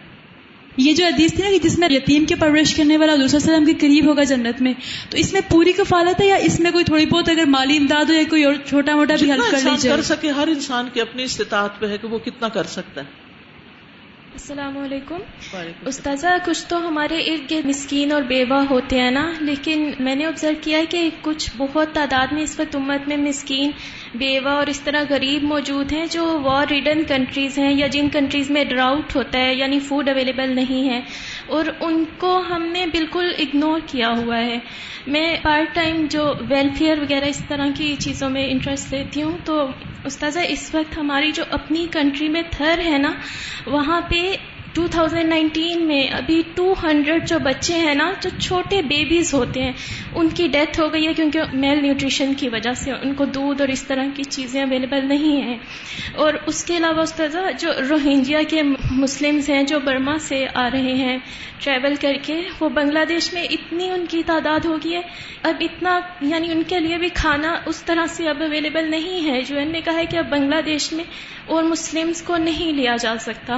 یہ 0.77 0.93
جو 0.93 1.05
حدیث 1.05 1.33
تھی 1.33 1.43
نا 1.43 1.49
کہ 1.49 1.59
جس 1.59 1.79
میں 1.79 1.87
یتیم 1.91 2.25
کے 2.25 2.35
پرورش 2.35 2.75
کرنے 2.75 2.97
والا 2.97 3.15
دوسرا 3.15 3.37
وسلم 3.37 3.65
کے 3.65 3.73
قریب 3.73 4.05
ہوگا 4.05 4.23
جنت 4.23 4.61
میں 4.61 4.73
تو 5.09 5.17
اس 5.17 5.33
میں 5.33 5.41
پوری 5.49 5.71
کفالت 5.71 6.21
ہے 6.21 6.25
یا 6.25 6.35
اس 6.35 6.59
میں 6.59 6.71
کوئی 6.71 6.85
تھوڑی 6.85 7.05
بہت 7.05 7.29
اگر 7.29 7.45
مالی 7.45 7.77
امداد 7.77 8.05
ہو 8.05 8.13
یا 8.13 8.23
کوئی 8.29 8.43
اور 8.43 8.53
چھوٹا 8.69 8.95
موٹا 8.95 9.15
بھی 9.19 9.31
ہیلپ 9.31 9.51
کر 9.51 9.77
کر 9.83 10.01
سکے 10.01 10.31
ہر 10.31 10.47
انسان 10.47 10.89
کی 10.93 11.01
اپنی 11.01 11.23
استطاعت 11.23 11.79
پہ 11.79 11.87
ہے 11.87 11.97
کہ 11.97 12.07
وہ 12.07 12.19
کتنا 12.19 12.49
کر 12.49 12.63
سکتا 12.63 13.01
ہے۔ 13.01 13.24
السلام 14.35 14.77
علیکم. 14.77 15.17
استاذہ 15.85 16.27
کچھ 16.45 16.65
تو 16.67 16.87
ہمارے 16.87 17.17
ارد 17.17 17.51
گرد 17.51 17.65
مسکین 17.65 18.11
اور 18.11 18.21
بیوہ 18.21 18.63
ہوتے 18.69 18.99
ہیں 18.99 19.11
نا 19.11 19.33
لیکن 19.39 19.91
میں 19.99 20.15
نے 20.15 20.25
آبزرو 20.25 20.53
کیا 20.61 20.77
ہے 20.77 20.85
کہ 20.85 21.09
کچھ 21.21 21.49
بہت 21.57 21.93
تعداد 21.93 22.33
میں 22.33 22.43
اس 22.43 22.59
وقت 22.59 22.75
امت 22.75 23.07
میں 23.07 23.17
مسکین 23.17 23.71
بیوہ 24.15 24.49
اور 24.49 24.67
اس 24.67 24.81
طرح 24.81 25.03
غریب 25.09 25.43
موجود 25.43 25.91
ہیں 25.91 26.05
جو 26.11 26.39
وار 26.43 26.67
ریڈن 26.69 27.03
کنٹریز 27.03 27.57
ہیں 27.57 27.71
یا 27.73 27.87
جن 27.87 28.09
کنٹریز 28.09 28.49
میں 28.49 28.63
ڈراؤٹ 28.63 29.15
ہوتا 29.15 29.39
ہے 29.39 29.53
یعنی 29.53 29.79
فوڈ 29.79 30.09
اویلیبل 30.09 30.55
نہیں 30.55 30.89
ہے۔ 30.89 31.01
اور 31.47 31.65
ان 31.79 32.03
کو 32.17 32.43
ہم 32.49 32.63
نے 32.63 32.85
بالکل 32.91 33.31
اگنور 33.37 33.79
کیا 33.85 34.09
ہوا 34.09 34.39
ہے۔ 34.39 34.59
میں 35.07 35.35
پارٹ 35.41 35.75
ٹائم 35.75 36.05
جو 36.09 36.33
ویلفیئر 36.49 36.97
وغیرہ 36.97 37.25
اس 37.25 37.43
طرح 37.47 37.67
کی 37.75 37.95
چیزوں 37.99 38.29
میں 38.29 38.45
انٹرسٹ 38.49 38.93
لیتی 38.93 39.23
ہوں 39.23 39.37
تو 39.43 39.67
استاذہ 40.03 40.39
اس 40.47 40.75
وقت 40.75 40.97
ہماری 40.97 41.31
جو 41.31 41.43
اپنی 41.51 41.87
کنٹری 41.91 42.29
میں 42.29 42.41
تھر 42.51 42.79
ہے 42.85 42.97
نا، 42.97 43.11
وہاں 43.65 44.01
پہ 44.01 44.35
2019 44.75 45.75
میں 45.81 46.07
ابھی 46.07 46.41
200 46.55 47.27
جو 47.27 47.39
بچے 47.39 47.73
ہیں 47.73 47.95
نا، 47.95 48.13
جو 48.21 48.29
چھوٹے 48.39 48.81
بیبیز 48.81 49.33
ہوتے 49.33 49.61
ہیں، 49.63 49.71
ان 50.15 50.29
کی 50.29 50.47
ڈیتھ 50.47 50.79
ہو 50.79 50.93
گئی 50.93 51.07
ہے 51.07 51.13
کیونکہ 51.13 51.41
میل 51.53 51.81
نیوٹریشن 51.81 52.33
کی 52.33 52.49
وجہ 52.49 52.73
سے 52.73 52.91
ان 52.91 53.13
کو 53.13 53.25
دودھ 53.25 53.61
اور 53.61 53.69
اس 53.69 53.83
طرح 53.83 54.05
کی 54.13 54.23
چیزیں 54.23 54.63
اویلیبل 54.63 55.05
نہیں 55.07 55.41
ہیں۔ 55.41 55.57
اور 56.15 56.33
اس 56.45 56.63
کے 56.63 56.77
علاوہ 56.77 57.01
استاذہ، 57.01 57.37
جو 57.59 57.71
روہنجیا 57.89 58.41
کے 58.49 58.61
مسلمز 58.91 59.49
ہیں، 59.49 59.63
جو 59.63 59.79
برما 59.79 60.17
سے 60.19 60.45
آ 60.53 60.69
رہے 60.73 60.93
ہیں 60.93 61.17
ٹریول 61.63 61.95
کر 62.01 62.13
کے 62.21 62.41
وہ 62.59 62.69
بنگلہ 62.69 62.99
دیش 63.09 63.33
میں 63.33 63.43
اتنی 63.43 63.89
ان 63.89 64.05
کی 64.09 64.23
تعداد 64.25 64.65
ہوگی 64.65 64.95
ہے۔ 64.95 65.01
اب 65.43 65.55
اتنا 65.59 65.99
یعنی 66.21 66.51
ان 66.51 66.63
کے 66.67 66.79
لیے 66.79 66.97
بھی 66.97 67.09
کھانا 67.13 67.55
اس 67.65 67.83
طرح 67.83 68.05
سے 68.09 68.29
اب 68.29 68.41
اویلیبل 68.41 68.91
نہیں 68.91 69.29
ہے۔ 69.29 69.41
جو 69.41 69.59
ان 69.59 69.67
نے 69.67 69.81
کہا 69.81 69.95
ہے 69.95 70.05
کہ 70.05 70.17
اب 70.17 70.29
بنگلہ 70.29 70.61
دیش 70.65 70.93
میں 70.93 71.03
اور 71.45 71.63
مسلمز 71.63 72.21
کو 72.21 72.37
نہیں 72.37 72.73
لیا 72.73 72.95
جا 72.95 73.15
سکتا۔ 73.19 73.57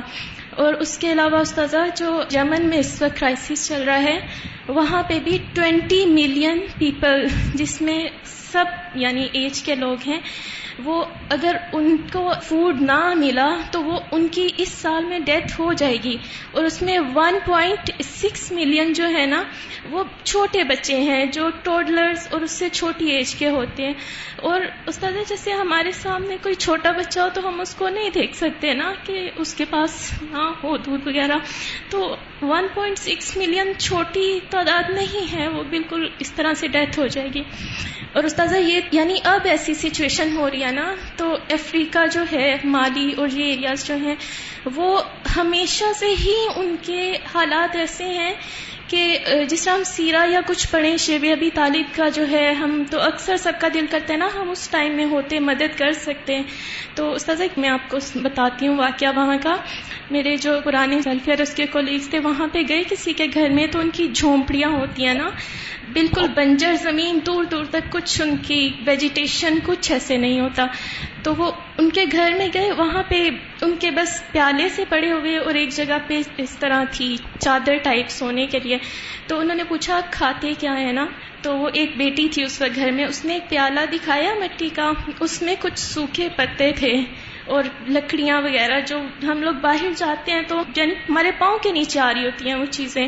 اور 0.57 0.73
اس 0.73 0.97
کے 0.97 1.11
علاوہ 1.11 1.37
استاذہ 1.37 1.77
جو 1.95 2.21
یمن 2.33 2.65
میں 2.69 2.77
اس 2.77 3.01
وقت 3.01 3.19
کرائسس 3.19 3.67
چل 3.67 3.83
رہا 3.83 4.03
ہے، 4.03 4.19
وہاں 4.67 5.03
پہ 5.03 5.19
بھی 5.23 5.37
ٹوینٹی 5.53 6.05
ملین 6.05 6.59
پیپل 6.77 7.27
جس 7.53 7.81
میں 7.81 8.07
سب 8.51 8.65
یعنی 8.98 9.27
ایج 9.32 9.63
کے 9.63 9.75
لوگ 9.75 9.98
ہیں، 10.08 10.20
وہ 10.84 11.06
اگر 11.30 11.56
ان 11.74 11.98
کو 12.13 12.32
فوڈ 12.44 12.82
نہ 12.82 13.13
ملا 13.16 13.56
تو 13.72 13.84
وہ 13.84 14.00
ان 14.12 14.27
کی 14.27 14.48
اس 14.58 14.70
سال 14.70 15.06
میں 15.06 15.20
ڈیتھ 15.20 15.62
ہو 15.62 15.74
جائے 15.74 15.98
گی۔ 16.04 16.18
اور 16.51 16.63
اس 16.63 16.82
میں 16.82 17.00
ون 17.16 17.36
پوائنٹ 17.46 17.92
سکس 18.04 18.51
ملین 18.51 18.94
جو 18.94 19.10
ہے 19.10 19.25
نا، 19.25 19.44
وہ 19.89 20.04
چھوٹے 20.24 20.63
بچے 20.63 21.00
ہیں 21.00 21.25
جو 21.25 21.50
ٹوڈلرز 21.63 22.27
اور 22.32 22.42
اس 22.42 22.51
سے 22.51 22.70
چھوٹی 22.70 23.08
ایج 23.08 23.36
کے 23.36 23.50
ہوتے 23.50 23.86
ہیں۔ 23.86 23.94
اور 24.36 24.62
استاد 24.86 25.12
جیسے 25.30 25.51
ہمارے 25.51 25.92
سامنے 25.92 26.38
کوئی 26.42 26.56
چھوٹا 26.56 26.92
بچہ 26.92 27.20
ہو 27.20 27.27
تو 27.34 27.48
ہم 27.48 27.62
اس 27.62 27.75
کو 27.75 27.89
نہیں 27.89 28.10
دیکھ 28.10 28.36
سکتے 28.36 28.74
نا 28.74 28.94
کہ 29.04 29.30
اس 29.36 29.54
کے 29.54 29.66
پاس 29.66 30.13
نہ 30.32 30.51
ہو 30.63 30.77
دودھ 30.77 31.08
وغیرہ۔ 31.08 31.38
تو 31.89 32.16
ون 32.42 32.68
پوائنٹ 32.74 32.98
سکس 32.98 33.38
ملین 33.38 33.74
چھوٹی 33.77 34.39
تعداد 34.50 34.89
نہیں 34.89 35.36
ہے، 35.36 35.48
وہ 35.48 35.63
بالکل 35.63 36.10
اس 36.20 36.32
طرح 36.32 36.54
سے 36.54 36.68
ڈیتھ 36.68 37.00
ہو 37.00 37.08
جائے 37.08 37.30
گی۔ 37.34 37.44
اور 38.13 38.24
استاذہ، 38.24 38.58
یہ 38.58 38.80
یعنی 38.91 39.15
اب 39.24 39.41
ایسی 39.44 39.74
سچویشن 39.74 40.38
ہو 40.38 40.51
رہی 40.51 40.63
ہے 40.63 40.72
نا، 40.72 40.96
تو 41.15 41.38
افریقہ 41.50 42.00
جو 42.12 42.24
ہے، 42.32 42.58
مالی 42.63 43.13
اور 43.17 43.27
یہ 43.34 43.44
ایریاز 43.44 43.88
جو 43.88 43.96
ہیں، 43.96 44.15
وہ 44.75 45.01
ہمیشہ 45.36 45.86
سے 46.00 46.08
ہی 46.08 46.36
ان 46.56 46.75
کے 46.82 47.17
حالات 47.36 47.75
ایسے 47.75 48.03
ہیں 48.03 48.34
کہ 48.88 49.17
جس 49.50 49.65
طرح 49.65 49.74
ہم 49.74 49.84
سیرا 49.84 50.25
یا 50.29 50.41
کچھ 50.48 50.67
پڑھیں، 50.72 50.98
شیب 50.98 51.25
ابھی 51.32 51.50
طالب 51.53 51.96
کا 51.96 52.10
جو 52.10 52.32
ہے، 52.32 52.53
ہم 52.53 52.84
تو 52.91 53.01
اکثر 53.01 53.38
سب 53.38 53.53
کا 53.60 53.67
دل 53.74 53.86
کرتے 53.91 54.13
ہیں 54.13 54.20
نا، 54.20 54.29
ہم 54.36 54.50
اس 54.50 54.70
ٹائم 54.70 54.96
میں 54.96 55.06
ہوتے، 55.06 55.39
مدد 55.39 55.77
کر 55.77 55.91
سکتے 55.91 56.36
ہیں۔ 56.36 56.44
تو 56.96 57.13
استاذ 57.13 57.41
میں 57.58 57.70
آپ 57.70 57.89
کو 57.89 57.98
بتاتی 58.15 58.67
ہوں 58.67 58.77
واقعہ 58.77 59.10
وہاں 59.15 59.38
کا۔ 59.44 59.56
میرے 60.12 60.36
جو 60.38 60.60
پرانے 60.63 61.00
ویلفیئر 61.06 61.41
اس 61.41 61.53
کے 61.53 61.65
کولیگس 61.65 62.10
تھے، 62.10 62.20
وہاں 62.20 62.48
پہ 62.48 62.60
گئے 62.70 62.84
کسی 62.89 63.13
کے 63.13 63.25
گھر 63.34 63.50
میں، 63.50 63.67
تو 63.67 63.79
ان 63.79 63.89
کی 63.89 64.08
جھونپڑیاں 64.13 64.70
ہوتی 64.70 65.08
ہیں 65.08 65.13
نا۔ 65.13 65.29
بالکل 65.94 66.27
بنجر 66.27 66.75
زمین 66.75 67.20
دور 67.25 67.44
دور 67.44 67.65
تک 67.65 67.91
کچھ 67.91 68.22
ان 68.22 68.38
کی 68.38 68.70
ویجیٹیشن 68.86 69.60
کچھ 69.65 69.91
ایسے 69.91 70.17
نہیں 70.17 70.39
ہوتا۔ 70.39 70.65
تو 71.24 71.36
وہ 71.36 71.51
ان 71.77 71.89
کے 71.89 72.06
گھر 72.12 72.34
میں 72.38 72.48
گئے، 72.53 72.72
وہاں 72.72 73.03
پہ 73.08 73.29
ان 73.62 73.75
کے 73.79 73.91
بس 73.91 74.32
پیالے 74.32 74.70
سے 74.70 74.84
پڑے 74.89 75.12
ہوئے 75.12 75.38
اور 75.38 75.53
ایک 75.53 75.70
جگہ 75.70 75.98
پہ 76.08 76.22
اس 76.38 76.58
طرح 76.60 76.84
تھی 76.91 77.17
چادر 77.39 77.77
ٹائپ 77.84 78.10
سونے 78.10 78.46
کے 78.46 78.60
لیے۔ 78.60 78.77
تو 79.27 79.39
انہوں 79.39 79.56
نے 79.56 79.63
پوچھا، 79.63 80.00
کھاتے 80.12 80.53
کیا 80.60 80.79
ہے 80.79 80.91
نا؟ 80.91 81.06
تو 81.41 81.58
وہ 81.58 81.70
ایک 81.74 81.98
بیٹی 81.98 82.29
تھی 82.29 82.44
اس 82.44 82.62
وقت 82.62 82.75
گھر 82.75 82.91
میں، 82.91 83.06
اس 83.06 83.25
نے 83.25 83.34
ایک 83.34 83.50
پیالہ 83.50 83.79
دکھایا 83.94 84.34
مٹی 84.34 84.70
کا، 84.70 84.91
اس 85.20 85.41
میں 85.41 85.56
کچھ 85.60 85.79
سوکھے 85.79 86.29
پتے 86.36 86.72
تھے۔ 86.72 86.94
اور 87.48 87.63
لکڑیاں 87.88 88.42
وغیرہ 88.42 88.80
جو 88.80 89.00
ہم 89.24 89.42
لوگ 89.42 89.54
باہر 89.54 89.88
جاتے 89.98 90.32
ہیں 90.32 90.42
تو 90.42 90.62
یعنی 90.75 90.94
ہمارے 91.10 91.32
پاؤں 91.38 91.58
کے 91.58 91.72
نیچے 91.72 92.00
آ 92.00 92.13
رہی 92.13 92.25
ہوتی 92.25 92.48
ہیں 92.48 92.56
وہ 92.56 92.66
چیزیں۔ 92.66 93.08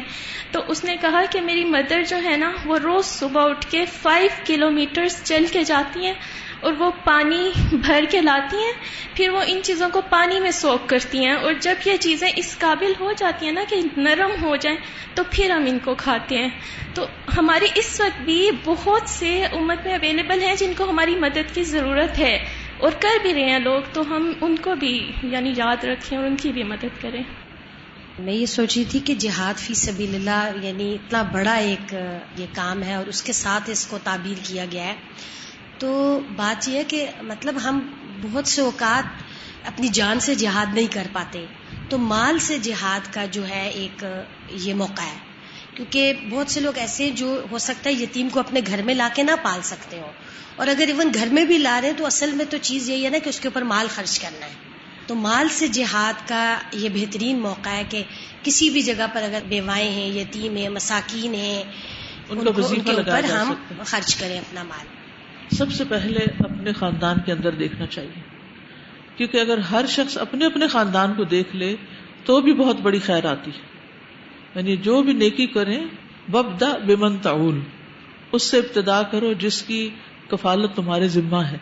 تو 0.52 0.62
اس 0.68 0.84
نے 0.84 0.96
کہا 1.02 1.22
کہ 1.32 1.42
میری 1.42 1.64
مدر 1.64 2.04
جو 2.04 2.18
ہے 2.24 2.38
نا، 2.38 2.52
وہ 2.66 2.78
روز 2.78 3.06
صبح 3.06 3.50
اٹھ 3.50 3.72
کے 3.72 3.86
فائیو 4.02 4.30
کلو 4.46 4.72
میٹرس 4.72 5.22
چل 5.24 5.46
کے 5.52 5.64
جاتی 5.64 6.06
ہیں 6.06 6.14
اور 6.60 6.74
وہ 6.80 6.92
پانی 7.04 7.52
بھر 7.72 8.06
کے 8.10 8.22
لاتی 8.22 8.58
ہیں۔ 8.58 8.74
پھر 9.14 9.30
وہ 9.30 9.42
ان 9.48 9.60
چیزوں 9.64 9.90
کو 9.90 10.02
پانی 10.10 10.40
میں 10.40 10.52
سوک 10.52 10.90
کرتی 10.90 11.26
ہیں 11.26 11.34
اور 11.34 11.54
جب 11.60 11.76
یہ 11.86 11.98
چیزیں 11.98 12.32
اس 12.36 12.58
قابل 12.60 12.94
ہو 13.00 13.12
جاتی 13.12 13.46
ہیں 13.46 13.54
نا 13.54 13.64
کہ 13.70 13.82
نرم 13.98 14.32
ہو 14.42 14.56
جائیں 14.56 14.78
تو 15.14 15.24
پھر 15.32 15.50
ہم 15.50 15.64
ان 15.68 15.80
کو 15.80 15.96
کھاتے 15.96 16.38
ہیں۔ 16.38 16.50
تو 16.94 17.06
ہماری 17.38 17.66
اس 17.76 18.02
وقت 18.02 18.22
بھی 18.22 18.52
بہت 18.64 19.02
سے 19.06 19.46
امت 19.46 19.86
میں 19.86 19.94
اویلیبل 19.94 20.42
ہیں 20.42 20.56
جن 20.56 20.74
کو 20.78 20.90
ہماری 20.90 21.16
مدد 21.16 21.56
کی 21.56 21.64
ضرورت 21.64 22.20
ہے۔ 22.20 22.46
اور 22.80 22.92
کر 22.92 23.22
بھی 23.22 23.34
رہے 23.34 23.50
ہیں 23.50 23.60
لوگ، 23.60 23.82
تو 23.94 24.02
ہم 24.02 24.32
ان 24.42 24.56
کو 24.56 24.76
بھی 24.76 25.12
یعنی 25.24 25.54
یاد 25.58 25.84
رکھیں 25.84 26.18
اور 26.18 26.28
ان 26.28 26.36
کی 26.36 26.52
بھی 26.52 26.64
مدد 26.64 27.02
کریں۔ 27.02 27.24
میں 28.20 28.34
یہ 28.34 28.46
سوچ 28.46 28.78
رہی 28.78 28.86
تھی 28.86 29.00
کہ 29.00 29.16
جہاد 29.16 29.60
فی 29.60 29.74
سبیل 29.74 30.16
اللہ 30.16 30.66
یعنی 30.66 30.94
اتنا 30.94 31.22
بڑا 31.22 31.54
ایک، 31.54 31.96
یہ 32.38 32.46
کام 32.54 32.84
ہے 32.84 32.94
اور 32.94 33.06
اس 33.06 33.24
کے 33.24 33.34
ساتھ 33.34 33.70
اس 33.70 33.88
کو 33.88 33.98
تعبیر 34.04 34.36
کیا 34.44 34.66
گیا 34.72 34.84
ہے۔ 34.84 34.96
تو 35.78 36.20
بات 36.36 36.70
یہ 36.70 36.78
ہے 36.78 36.84
کہ 36.84 37.06
مطلب 37.22 37.56
ہم 37.64 37.80
بہت 38.22 38.48
سے 38.48 38.62
اوقات 38.62 39.24
اپنی 39.68 39.88
جان 39.88 40.20
سے 40.20 40.36
جہاد 40.36 40.76
نہیں 40.76 40.94
کر 40.94 41.08
پاتے۔ 41.14 41.46
تو 41.90 41.98
مال 41.98 42.40
سے 42.40 42.58
جہاد 42.58 43.14
کا 43.14 43.26
جو 43.26 43.48
ہے 43.48 43.70
ایک، 43.70 44.06
یہ 44.50 44.74
موقع 44.74 45.02
ہے۔ 45.02 45.29
کیونکہ 45.80 46.14
بہت 46.30 46.52
سے 46.52 46.60
لوگ 46.60 46.78
ایسے 46.78 47.10
جو 47.10 47.46
ہو 47.52 47.58
سکتا 47.58 47.90
ہے 47.90 47.96
یتیم 47.96 48.30
کو 48.30 48.40
اپنے 48.40 48.60
گھر 48.68 48.82
میں 48.82 48.96
لا 48.96 49.10
کے 49.14 49.24
نہ 49.24 49.32
پال 49.42 49.60
سکتے 49.64 50.00
ہو 50.00 50.12
اور 50.56 50.68
اگر 50.68 50.88
ایون 50.88 51.12
گھر 51.14 51.28
میں 51.32 51.46
بھی 51.46 51.58
لا 51.58 51.82
رہے 51.82 51.90
ہیں 51.90 51.98
تو 51.98 52.06
اصل 52.06 52.32
میں 52.32 52.46
تو 52.50 52.58
چیز 52.62 52.90
یہی 52.90 53.06
ہے 53.06 53.10
نا 53.10 53.18
کہ 53.24 53.30
اس 53.30 53.40
کے 53.40 53.48
اوپر 53.48 53.62
مال 53.62 53.88
خرچ 53.90 54.20
کرنا 54.20 54.46
ہے۔ 54.46 54.52
تو 55.08 55.16
مال 55.16 55.48
سے 55.52 55.68
جہاد 55.68 56.28
کا 56.28 56.58
یہ 56.74 56.90
بہترین 56.94 57.40
موقع 57.40 57.70
ہے 57.70 57.84
کہ 57.90 58.04
کسی 58.44 58.70
بھی 58.70 58.82
جگہ 58.82 59.06
پر 59.14 59.24
اگر 59.24 59.40
بیوائیں 59.50 59.92
ہیں 59.92 60.08
یتیم 60.08 60.56
ہیں 60.56 60.70
مساکین 60.70 61.34
ہیں 61.34 61.64
ان, 62.30 62.46
کو 62.46 62.68
ان 62.68 62.80
کے 62.80 62.92
اوپر 62.92 63.24
ہم 63.24 63.54
خرچ 63.86 64.16
کریں 64.16 64.38
اپنا 64.40 64.64
مال۔ 64.64 64.86
سب 65.56 65.72
سے 65.72 65.84
پہلے 65.84 66.20
اپنے 66.40 66.74
خاندان 66.74 67.18
کے 67.26 67.32
اندر 67.32 67.52
دیکھنا 67.52 67.86
چاہیے۔ 67.86 68.22
کیونکہ 69.18 69.38
اگر 69.38 69.58
ہر 69.58 69.86
شخص 69.90 70.18
اپنے 70.18 70.46
اپنے 70.46 70.68
خاندان 70.68 71.14
کو 71.14 71.24
دیکھ 71.24 71.56
لے 71.56 71.76
تو 72.26 72.42
بھی 72.42 72.54
بہت 72.54 72.80
بڑی 72.80 73.00
خیر 73.00 73.26
آتی 73.26 73.52
ہے۔ 73.52 73.69
یعنی 74.56 74.78
جو 74.78 75.04
بھی 75.04 75.14
نیکی 75.14 75.48
کریں 75.48 75.86
وبدا 76.34 76.78
بمن 76.86 77.18
تعول۔ 77.18 77.60
اس 78.32 78.44
سے 78.44 78.58
ابتدا 78.58 79.04
کرو 79.04 79.34
جس 79.34 79.62
کی 79.62 79.90
کفالت 80.28 80.76
تمہارے 80.76 81.08
ذمہ 81.08 81.38
ہے۔ 81.38 81.58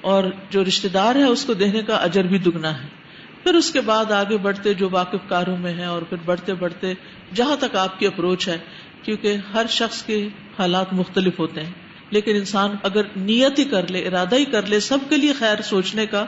اور 0.00 0.24
جو 0.50 0.64
رشتے 0.64 0.88
دار 0.88 1.14
ہے، 1.14 1.24
اس 1.24 1.44
کو 1.44 1.54
دینے 1.54 1.82
کا 1.82 1.96
اجر 1.96 2.24
بھی 2.24 2.38
دگنا 2.38 2.82
ہے۔ 2.82 2.88
پھر 3.42 3.54
اس 3.54 3.70
کے 3.70 3.80
بعد 3.80 4.12
آگے 4.12 4.36
بڑھتے 4.36 4.74
جو 4.74 4.88
واقف 4.92 5.28
کاروں 5.28 5.56
میں 5.56 5.72
ہیں، 5.72 5.86
اور 5.86 6.02
پھر 6.02 6.16
بڑھتے 6.24 6.54
بڑھتے 6.54 6.94
جہاں 7.34 7.56
تک 7.56 7.76
آپ 7.76 7.98
کی 7.98 8.06
اپروچ 8.06 8.48
ہے، 8.48 8.58
کیونکہ 9.02 9.36
ہر 9.54 9.66
شخص 9.68 10.02
کے 10.02 10.28
حالات 10.58 10.92
مختلف 10.92 11.38
ہوتے 11.38 11.62
ہیں۔ 11.62 11.72
لیکن 12.10 12.36
انسان 12.36 12.70
اگر 12.82 13.02
نیت 13.16 13.58
ہی 13.58 13.64
کر 13.64 13.90
لے، 13.90 13.98
ارادہ 13.98 14.34
ہی 14.34 14.44
کر 14.44 14.66
لے، 14.66 14.80
سب 14.80 14.98
کے 15.08 15.16
لیے 15.16 15.32
خیر 15.32 15.62
سوچنے 15.62 16.06
کا، 16.06 16.26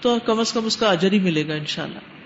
تو 0.00 0.18
کم 0.24 0.40
از 0.40 0.52
کم 0.52 0.64
اس 0.64 0.76
کا 0.76 0.90
اجر 0.90 1.12
ہی 1.12 1.18
ملے 1.18 1.48
گا 1.48 1.54
انشاءاللہ۔ 1.54 2.19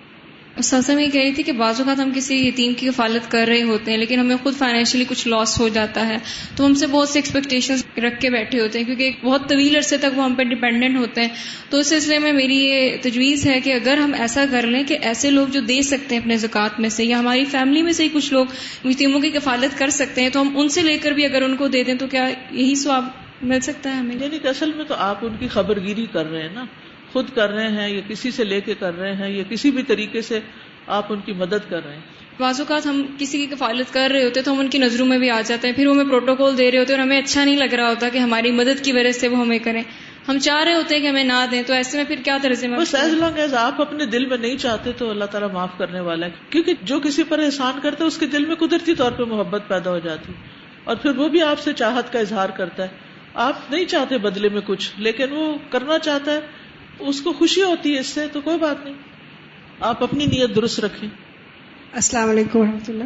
سسا 0.63 0.95
میں 0.95 1.05
یہ 1.05 1.11
کہہ 1.11 1.21
رہی 1.21 1.33
تھی 1.33 1.43
کہ 1.43 1.53
بعض 1.53 1.81
اوقات 1.81 2.01
ہم 2.01 2.11
کسی 2.15 2.49
یتیم 2.49 2.75
کی 2.75 2.87
کفالت 2.87 3.31
کر 3.31 3.45
رہے 3.49 3.63
ہوتے 3.63 3.91
ہیں 3.91 3.99
لیکن 3.99 4.19
ہمیں 4.19 4.37
خود 4.43 4.57
فائنینشلی 4.57 5.05
کچھ 5.09 5.29
لاس 5.29 5.61
ہو 5.61 5.69
جاتا 5.69 6.09
ہے۔ 6.09 6.17
تو 6.57 6.67
ہم 6.67 6.75
سے 6.75 6.87
بہت 6.87 7.09
سے 7.09 7.19
ایکسپیکٹیشن 7.19 8.01
رکھ 8.01 8.21
کے 8.21 8.31
بیٹھے 8.31 8.61
ہوتے 8.61 8.79
ہیں 8.79 8.87
کیونکہ 8.87 9.11
بہت 9.23 9.49
طویل 9.49 9.77
عرصے 9.77 9.97
تک 9.97 10.19
وہ 10.19 10.25
ہم 10.25 10.35
پہ 10.35 10.43
ڈیپینڈنٹ 10.43 10.97
ہوتے 10.97 11.21
ہیں۔ 11.21 11.29
تو 11.71 11.79
اس 11.79 11.87
سلسلے 11.87 12.19
میں 12.19 12.33
میری 12.33 12.57
یہ 12.57 12.97
تجویز 13.03 13.47
ہے 13.47 13.61
کہ 13.61 13.73
اگر 13.73 13.97
ہم 13.97 14.15
ایسا 14.19 14.45
کر 14.51 14.67
لیں 14.67 14.85
کہ 14.85 14.99
ایسے 15.03 15.31
لوگ 15.31 15.47
جو 15.47 15.61
دے 15.61 15.83
سکتے 15.83 16.15
ہیں 16.15 16.23
اپنے 16.23 16.37
زکوٰۃ 16.37 16.79
میں 16.79 16.89
سے 16.89 17.05
یا 17.05 17.19
ہماری 17.19 17.45
فیملی 17.45 17.83
میں 17.83 17.93
سے 17.93 18.03
ہی 18.03 18.09
کچھ 18.13 18.33
لوگ 18.33 18.47
یتیموں 18.85 19.21
کی 19.21 19.31
کفالت 19.31 19.79
کر 19.79 19.91
سکتے 19.91 20.21
ہیں 20.23 20.29
تو 20.29 20.41
ہم 20.41 20.59
ان 20.59 20.69
سے 20.69 20.83
لے 20.83 20.99
کر 20.99 21.11
بھی 21.11 21.25
اگر 21.25 21.43
ان 21.43 21.57
کو 21.57 21.69
دے 21.69 21.85
دیں 21.85 21.95
تو 21.95 22.07
کیا 22.07 22.29
یہی 22.51 22.75
سواب 22.75 23.05
مل 23.43 23.61
سکتا 23.61 23.91
ہے 23.91 23.95
ہمیں؟ 23.95 24.17
یعنی 24.21 24.39
کہ 24.39 24.49
اصل 24.49 24.71
میں 24.77 24.85
تو 24.85 24.95
آپ 24.95 25.19
ان 25.23 25.37
کی 25.39 25.49
خبر 25.49 25.81
گیری 25.81 26.07
کر 26.13 26.31
رہے 26.31 26.43
ہیں 26.43 26.55
نا۔ 26.55 26.65
خود 27.15 27.31
کر 27.35 27.51
رہے 27.51 27.69
ہیں 27.69 27.89
یا 27.89 28.01
کسی 28.09 28.31
سے 28.31 28.45
لے 28.45 28.61
کے 28.61 28.75
کر 28.75 28.99
رہے 28.99 29.15
ہیں 29.15 29.31
یا 29.31 29.43
کسی 29.49 29.71
بھی 29.71 29.83
طریقے 29.83 30.23
سے 30.23 30.41
آپ 30.87 31.13
ان 31.13 31.21
کی 31.21 31.33
مدد 31.33 31.71
کر 31.71 31.85
رہے 31.85 31.95
ہیں۔ 31.95 32.01
بعض 32.41 32.61
اوقات 32.61 32.87
ہم 32.87 33.03
کسی 33.19 33.39
کی 33.39 33.47
کفالت 33.47 33.95
کر 33.95 34.11
رہے 34.13 34.25
ہوتے 34.25 34.43
تو 34.43 34.53
ہم 34.53 34.61
ان 34.61 34.69
کی 34.69 34.79
نظروں 34.79 35.07
میں 35.07 35.19
بھی 35.19 35.31
آ 35.31 35.41
جاتے 35.41 35.69
ہیں 35.69 35.75
پھر 35.75 35.87
وہ 35.87 35.93
ہمیں 35.95 36.05
پروٹوکول 36.05 36.59
دے 36.59 36.71
رہے 36.71 36.79
ہوتے 36.79 36.93
اور 36.93 37.01
ہمیں 37.03 37.19
اچھا 37.19 37.45
نہیں 37.45 37.57
لگ 37.57 37.75
رہا 37.75 37.89
ہوتا 37.89 38.09
کہ 38.09 38.19
ہماری 38.19 38.51
مدد 38.51 38.85
کی 38.85 38.93
وجہ 38.93 39.13
سے 39.13 39.29
وہ 39.29 39.39
ہمیں 39.39 39.59
کریں۔ 39.59 39.83
ہم 40.29 40.39
چاہ 40.39 40.65
رہے 40.65 40.75
ہوتے 40.75 40.97
ہیں 40.97 41.03
کہ 41.03 41.09
ہمیں 41.09 41.25
نہ 41.25 41.47
دیں 41.51 41.63
تو 41.67 41.73
ایسے 41.75 41.97
میں 41.97 42.05
پھر 42.05 42.17
کیا 42.25 42.39
طرز 42.43 42.65
لانگ 42.65 43.39
ایز 43.39 43.55
آپ 43.55 43.81
اپنے 43.81 44.07
دل 44.07 44.27
میں 44.27 44.39
نہیں 44.39 44.57
چاہتے 44.57 44.93
تو 44.93 45.11
اللہ 45.11 45.25
تعالیٰ 45.25 45.51
معاف 45.51 45.79
کرنے 45.79 46.01
والا 46.01 46.27
ہے۔ 46.27 46.31
کیونکہ 46.51 46.73
جو 46.83 47.01
کسی 47.01 47.23
پر 47.23 47.39
احسان 47.39 47.81
کرتا 47.83 48.05
ہے 48.05 48.09
اس 48.09 48.19
کے 48.19 48.27
دل 48.27 48.45
میں 48.45 48.57
قدرتی 48.57 48.95
طور 48.95 49.13
پہ 49.13 49.23
محبت 49.23 49.63
پیدا 49.69 49.91
ہو 49.91 49.99
جاتی۔ 49.99 50.33
اور 50.85 50.97
پھر 50.97 51.11
وہ 51.11 51.29
بھی 51.29 51.43
آپ 51.43 51.61
سے 51.61 51.73
چاہت 51.73 52.13
کا 52.13 52.19
اظہار 52.19 52.49
کرتا 52.49 52.83
ہے۔ 52.83 52.89
آپ 53.35 53.71
نہیں 53.71 53.85
چاہتے 53.85 54.19
بدلے 54.19 54.49
میں 54.49 54.61
کچھ 54.67 54.91
لیکن 54.99 55.25
وہ 55.31 55.55
کرنا 55.71 55.99
چاہتا 55.99 56.33
ہے۔ 56.33 56.41
اس 56.99 57.21
کو 57.21 57.33
خوشی 57.33 57.63
ہوتی 57.63 57.95
ہے 57.95 57.99
اس 57.99 58.07
سے 58.07 58.27
تو 58.33 58.41
کوئی 58.41 58.59
بات 58.59 58.85
نہیں۔ 58.85 58.95
آپ 59.81 60.03
اپنی 60.03 60.27
نیت 60.27 60.57
درست 60.57 60.81
رکھیں۔ 60.81 61.09
السلام 61.93 62.31
علیکم 62.31 62.59
و 62.59 62.65
رحمۃ 62.65 62.89
اللہ 62.89 63.05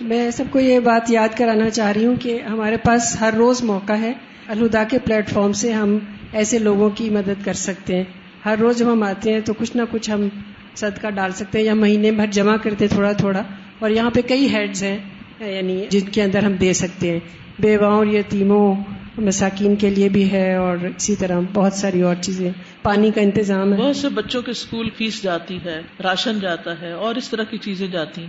میں 0.00 0.30
سب 0.30 0.44
کو 0.50 0.60
یہ 0.60 0.80
بات 0.80 1.10
یاد 1.10 1.28
کرانا 1.36 1.70
چاہ 1.70 1.92
رہی 1.92 2.06
ہوں 2.06 2.16
کہ 2.16 2.42
ہمارے 2.42 2.76
پاس 2.76 3.16
ہر 3.20 3.34
روز 3.34 3.62
موقع 3.62 3.92
ہے۔ 3.92 4.12
الہدا 4.46 4.84
کے 4.84 4.98
پلیٹ 4.98 5.28
فارم 5.30 5.52
سے 5.52 5.72
ہم 5.72 5.98
ایسے 6.32 6.58
لوگوں 6.58 6.90
کی 6.90 7.10
مدد 7.10 7.44
کر 7.44 7.52
سکتے 7.52 7.96
ہیں۔ 7.96 8.04
ہر 8.44 8.54
روز 8.60 8.78
جب 8.78 8.92
ہم 8.92 9.02
آتے 9.02 9.32
ہیں 9.32 9.40
تو 9.40 9.54
کچھ 9.54 9.76
نہ 9.76 9.82
کچھ 9.90 10.10
ہم 10.10 10.28
صدقہ 10.74 11.10
ڈال 11.10 11.32
سکتے 11.32 11.58
ہیں 11.58 11.64
یا 11.64 11.74
مہینے 11.74 12.10
بھر 12.10 12.26
جمع 12.26 12.56
کرتے 12.56 12.88
تھوڑا 12.88 13.12
تھوڑا۔ 13.12 13.42
اور 13.78 13.90
یہاں 13.90 14.10
پہ 14.10 14.20
کئی 14.20 14.54
ہیڈز 14.54 14.82
ہیں 14.82 14.98
یعنی 15.40 15.86
جن 15.88 16.00
کے 16.00 16.22
اندر 16.22 16.42
ہم 16.42 16.52
دے 16.52 16.72
سکتے 16.72 17.12
ہیں۔ 17.12 17.20
بیواؤں 17.58 17.96
اور 17.96 18.06
یتیموں 18.06 18.74
مساکین 19.18 19.76
کے 19.76 19.90
لیے 19.90 20.08
بھی 20.08 20.32
ہے 20.32 20.54
اور 20.54 20.76
اسی 20.76 21.16
طرح 21.16 21.40
بہت 21.54 21.72
ساری 21.72 22.00
اور 22.02 22.14
چیزیں۔ 22.14 22.50
پانی 22.82 23.10
کا 23.10 23.20
انتظام 23.20 23.72
ہے۔ 23.72 23.78
بہت 23.78 23.96
سے 23.96 24.08
بچوں 24.08 24.42
کے 24.42 24.50
اسکول 24.50 24.90
فیس 24.96 25.22
جاتی 25.22 25.58
ہے، 25.64 25.80
راشن 26.02 26.40
جاتا 26.40 26.80
ہے 26.80 26.92
اور 26.92 27.14
اس 27.14 27.28
طرح 27.28 27.42
کی 27.42 27.58
چیزیں 27.58 27.86
جاتی۔ 27.86 28.26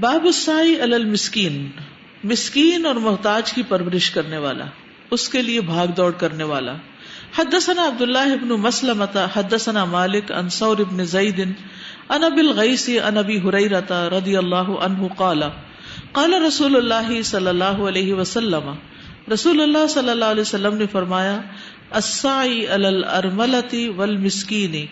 باب 0.00 0.24
السائی 0.24 0.80
المسکین۔ 0.80 1.70
مسکین 2.24 2.86
اور 2.86 2.94
محتاج 2.94 3.52
کی 3.52 3.62
پرورش 3.68 4.10
کرنے 4.10 4.38
والا، 4.38 4.64
اس 5.10 5.28
کے 5.28 5.42
لیے 5.42 5.60
بھاگ 5.60 5.86
دوڑ 5.86 6.10
کرنے 6.10 6.44
والا۔ 6.44 6.72
حدثنا 7.38 7.86
عبد 7.86 8.02
اللہ 8.02 8.18
ابن 8.18 8.48
مسلمت 8.48 9.16
حدثنا 9.34 9.84
مالک 9.84 10.32
انصور 10.32 10.78
ابن 10.78 11.04
زید 11.04 11.40
ان 12.08 12.24
ابی 12.24 12.40
الغیث 12.40 12.88
ان 12.88 13.16
ابی 13.16 13.38
حریرہ 13.38 13.92
رضی 13.92 14.36
اللہ 14.36 14.68
عنہ 14.80 15.06
قال 15.16 15.42
قال 16.12 16.34
رسول 16.34 16.76
اللہ 16.76 17.22
صلی 17.22 17.46
اللہ 17.46 17.64
علیہ 17.64 18.14
وسلم 18.14 18.74
رسول 19.32 19.60
اللہ 19.60 19.86
صلی 19.86 20.10
اللہ 20.10 20.24
علیہ 20.24 20.40
وسلم 20.40 20.76
نے 20.76 20.86
فرمایا 20.92 21.40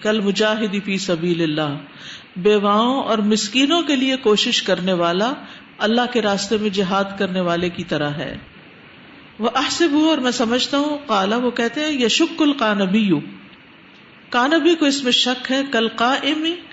کل 0.02 0.20
مجاہدی 0.20 0.80
فی 0.80 0.98
سبیل 0.98 1.42
اللہ۔ 1.42 1.76
بیواؤں 2.36 3.02
اور 3.02 3.18
مسکینوں 3.18 3.82
کے 3.82 3.96
لیے 3.96 4.16
کوشش 4.16 4.62
کرنے 4.62 4.92
والا 4.92 5.32
اللہ 5.78 6.00
کے 6.12 6.22
راستے 6.22 6.56
میں 6.60 6.70
جہاد 6.70 7.04
کرنے 7.18 7.40
والے 7.40 7.68
کی 7.68 7.84
طرح 7.84 8.10
ہے۔ 8.10 8.38
وہ 9.38 9.50
احسب 9.54 9.88
ہوں 9.92 10.08
اور 10.08 10.18
میں 10.18 10.30
سمجھتا 10.30 10.78
ہوں 10.78 10.98
کالا 11.06 11.36
وہ 11.36 11.50
کہتے 11.50 11.80
ہیں، 11.80 11.92
یشک 11.92 12.42
القانبی۔ 12.42 13.10
کانبی 14.30 14.74
کو 14.74 14.86
اس 14.86 15.04
میں 15.04 15.12
شک 15.12 15.52
ہے، 15.52 15.62
کل 15.72 15.88
کا 15.88 16.14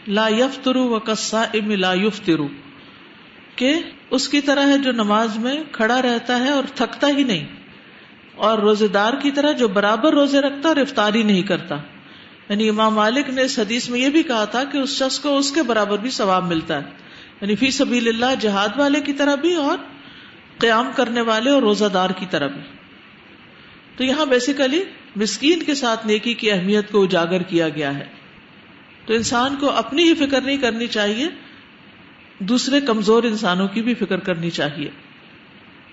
لا 0.08 0.27
یفترو 0.27 0.84
و 0.84 1.00
کسا 1.00 1.41
ام 1.41 1.72
لا 1.72 1.93
یفترو 1.93 2.48
کہ 3.55 3.74
اس 4.13 4.27
کی 4.29 4.41
طرح 4.41 4.67
ہے 4.67 4.77
جو 4.77 4.91
نماز 4.91 5.38
میں 5.38 5.55
کھڑا 5.72 6.01
رہتا 6.01 6.39
ہے 6.39 6.50
اور 6.50 6.63
تھکتا 6.75 7.08
ہی 7.08 7.24
نہیں، 7.24 7.46
اور 8.36 8.58
روزے 8.58 8.88
دار 8.88 9.13
کی 9.13 9.32
طرح 9.32 9.51
جو 9.51 9.67
برابر 9.67 10.13
روزے 10.13 10.41
رکھتا 10.41 10.70
اور 10.70 10.77
افطاری 10.77 11.24
نہیں 11.24 11.41
کرتا۔ 11.41 11.75
یعنی 12.50 12.70
امام 12.70 12.96
مالک 12.96 13.29
نے 13.29 13.41
اس 13.41 13.60
حدیث 13.60 13.89
میں 13.89 14.00
یہ 14.00 14.10
بھی 14.10 14.24
کہا 14.24 14.46
تھا 14.46 14.63
کہ 14.63 14.77
اس 14.77 14.89
شخص 14.89 15.20
کو 15.20 15.38
اس 15.38 15.51
کے 15.51 15.63
برابر 15.63 15.98
بھی 15.98 16.10
ثواب 16.10 16.48
ملتا 16.48 16.75
ہے۔ 16.75 16.89
یعنی 17.41 17.55
فی 17.55 17.72
سبیل 17.72 18.08
اللہ 18.08 18.36
جہاد 18.39 18.70
والے 18.75 19.00
کی 19.01 19.13
طرح 19.13 19.36
بھی 19.36 19.55
اور 19.55 19.77
قیام 20.58 20.91
کرنے 20.96 21.22
والے 21.22 21.50
اور 21.50 21.62
روزہ 21.62 21.86
دار 21.86 22.10
کی 22.10 22.25
طرح 22.29 22.48
بھی۔ 22.48 22.62
تو 23.98 24.03
یہاں 24.03 24.25
بیسیکلی 24.25 24.84
مسکین 25.15 25.63
کے 25.63 25.75
ساتھ 25.75 26.08
نیکی 26.08 26.34
کی 26.34 26.51
اہمیت 26.51 26.91
کو 26.91 27.03
اجاگر 27.03 27.41
کیا 27.41 27.70
گیا 27.70 27.98
ہے۔ 27.98 28.05
تو 29.05 29.13
انسان 29.13 29.55
کو 29.60 29.70
اپنی 29.70 30.03
ہی 30.03 30.13
فکر 30.13 30.41
نہیں 30.41 30.58
کرنی 30.58 30.88
چاہیے 30.88 31.27
دوسرے 32.40 32.82
کمزور 32.82 33.24
انسانوں 33.24 33.68
کی 33.68 33.82
بھی 33.82 33.94
فکر 33.94 34.18
کرنی 34.18 34.50
چاہیے۔ 34.50 34.90